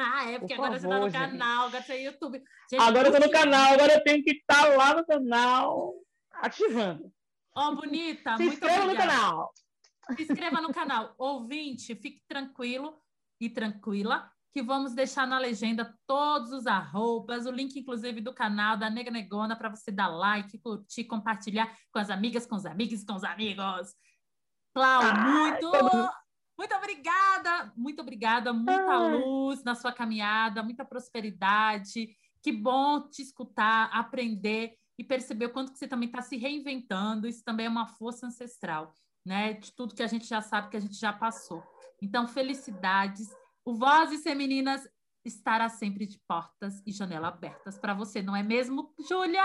[0.00, 1.30] Ah, é, porque Por agora você tá favor, no gente.
[1.30, 2.42] canal, agora você é YouTube.
[2.70, 5.94] Gente, Agora eu tô no canal, agora eu tenho que estar lá no canal,
[6.34, 7.12] ativando.
[7.56, 9.10] Ó, bonita, Se muito inscreva no obrigada.
[9.10, 9.52] canal.
[10.16, 11.14] Se inscreva no canal.
[11.18, 12.96] Ouvinte, fique tranquilo
[13.40, 18.76] e tranquila, que vamos deixar na legenda todos os arrobas, o link, inclusive, do canal
[18.76, 23.02] da Nega Negona, para você dar like, curtir, compartilhar com as amigas, com os amigos,
[23.04, 23.94] com os amigos.
[24.72, 26.10] Clau, muito, todo-
[26.58, 29.16] muito obrigada, muito obrigada, muita Ai.
[29.16, 32.08] luz na sua caminhada, muita prosperidade.
[32.42, 37.28] Que bom te escutar, aprender e perceber o quanto que você também está se reinventando.
[37.28, 38.92] Isso também é uma força ancestral,
[39.24, 39.52] né?
[39.52, 41.62] De tudo que a gente já sabe, que a gente já passou.
[42.02, 43.28] Então, felicidades.
[43.64, 44.88] O Vozes Femininas
[45.24, 49.44] estará sempre de portas e janela abertas para você, não é mesmo, Júlia?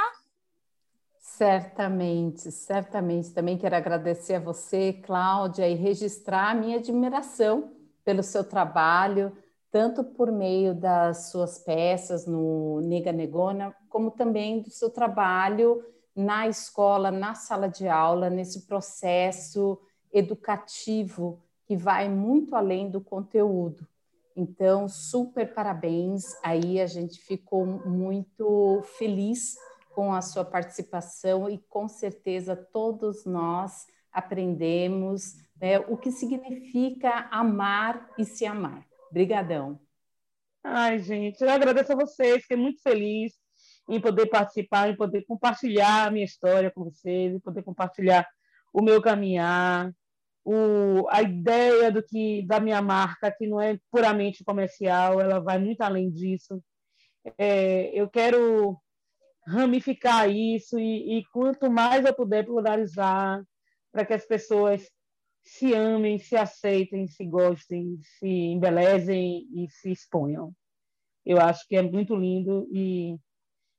[1.26, 3.32] Certamente, certamente.
[3.32, 7.72] Também quero agradecer a você, Cláudia, e registrar a minha admiração
[8.04, 9.32] pelo seu trabalho,
[9.72, 15.82] tanto por meio das suas peças no Nega Negona, como também do seu trabalho
[16.14, 19.80] na escola, na sala de aula, nesse processo
[20.12, 23.88] educativo que vai muito além do conteúdo.
[24.36, 26.26] Então, super parabéns.
[26.44, 29.56] Aí a gente ficou muito feliz
[29.94, 38.10] com a sua participação e com certeza todos nós aprendemos né, o que significa amar
[38.18, 38.86] e se amar.
[39.10, 39.80] Obrigadão.
[40.64, 43.34] Ai, gente, eu agradeço a vocês, fiquei muito feliz
[43.90, 48.28] em poder participar, em poder compartilhar a minha história com vocês, em poder compartilhar
[48.74, 49.92] o meu caminhar,
[50.46, 55.60] o, a ideia do que da minha marca, que não é puramente comercial, ela vai
[55.60, 56.62] muito além disso.
[57.38, 58.78] É, eu quero
[59.46, 63.44] ramificar isso e, e quanto mais eu puder pluralizar
[63.92, 64.90] para que as pessoas
[65.44, 70.54] se amem, se aceitem, se gostem, se embelezem e se exponham.
[71.26, 73.18] Eu acho que é muito lindo e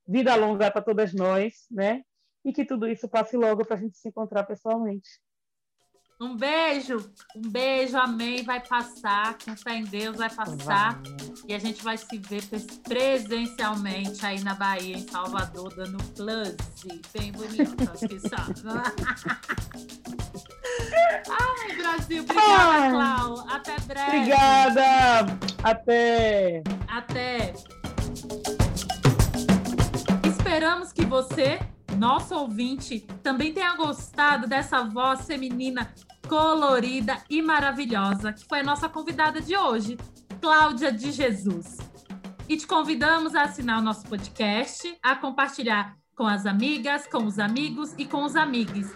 [0.07, 2.03] vida longa para todas nós, né?
[2.45, 5.09] E que tudo isso passe logo para a gente se encontrar pessoalmente.
[6.21, 8.43] Um beijo, um beijo, amém.
[8.45, 11.01] Vai passar, com fé em Deus, vai passar.
[11.47, 16.57] E a gente vai se ver pres- presencialmente aí na Bahia, em Salvador, dando close.
[17.13, 17.33] Bem
[18.09, 18.39] que são.
[21.31, 22.91] Ai, Brasil, obrigada.
[22.91, 23.47] Clau.
[23.51, 24.17] Até breve.
[24.17, 25.39] Obrigada!
[25.63, 26.63] Até!
[26.89, 27.55] Até.
[30.29, 31.59] Esperamos que você,
[31.95, 35.93] nosso ouvinte, também tenha gostado dessa voz feminina
[36.29, 39.97] colorida e maravilhosa, que foi a nossa convidada de hoje,
[40.41, 41.79] Cláudia de Jesus.
[42.49, 47.39] E te convidamos a assinar o nosso podcast, a compartilhar com as amigas, com os
[47.39, 48.87] amigos e com os amigos.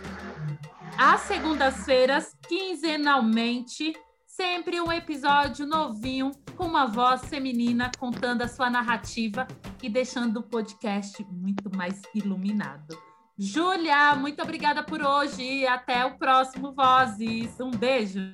[0.99, 3.94] Às segundas-feiras, quinzenalmente,
[4.39, 9.49] sempre um episódio novinho com uma voz feminina contando a sua narrativa
[9.82, 12.97] e deixando o podcast muito mais iluminado.
[13.36, 17.59] Júlia, muito obrigada por hoje e até o próximo Vozes.
[17.59, 18.30] Um beijo.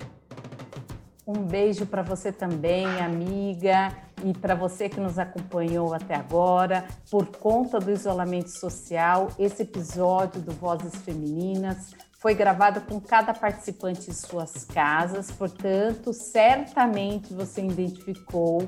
[1.27, 6.87] Um beijo para você também, amiga, e para você que nos acompanhou até agora.
[7.11, 11.95] Por conta do isolamento social, esse episódio do Vozes Femininas
[12.25, 18.67] foi gravado com cada participante em suas casas, portanto, certamente você identificou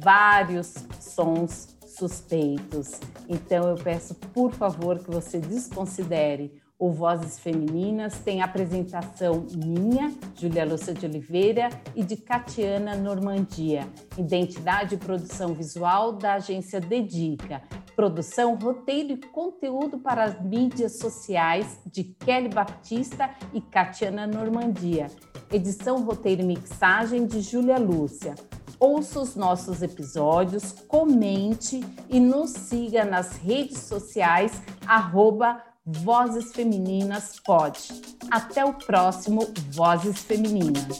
[0.00, 2.98] vários sons suspeitos.
[3.28, 8.18] Então, eu peço, por favor, que você desconsidere o Vozes Femininas.
[8.18, 13.88] Tem apresentação minha, Julia Lúcia de Oliveira, e de Catiana Normandia.
[14.18, 17.62] Identidade e produção visual da agência Dedica.
[17.94, 25.06] Produção, roteiro e conteúdo para as mídias sociais de Kelly Baptista e Catiana Normandia.
[25.50, 28.34] Edição, roteiro e mixagem de Júlia Lúcia.
[28.78, 37.78] Ouça os nossos episódios, comente e nos siga nas redes sociais, arroba Vozes Femininas Pod.
[38.28, 40.98] Até o próximo Vozes Femininas.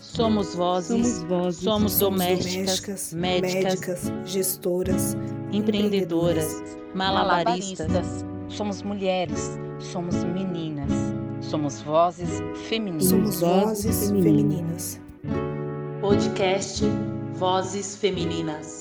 [0.00, 5.16] Somos vozes, Somos vozes, somos domésticas, domésticas, médicas, médicas, gestoras,
[5.52, 6.60] empreendedoras,
[6.92, 8.24] malabaristas.
[8.48, 10.90] Somos mulheres, somos meninas,
[11.40, 13.04] somos vozes femininas.
[13.04, 15.00] somos vozes femininas.
[16.00, 16.80] Podcast
[17.34, 18.79] Vozes Femininas.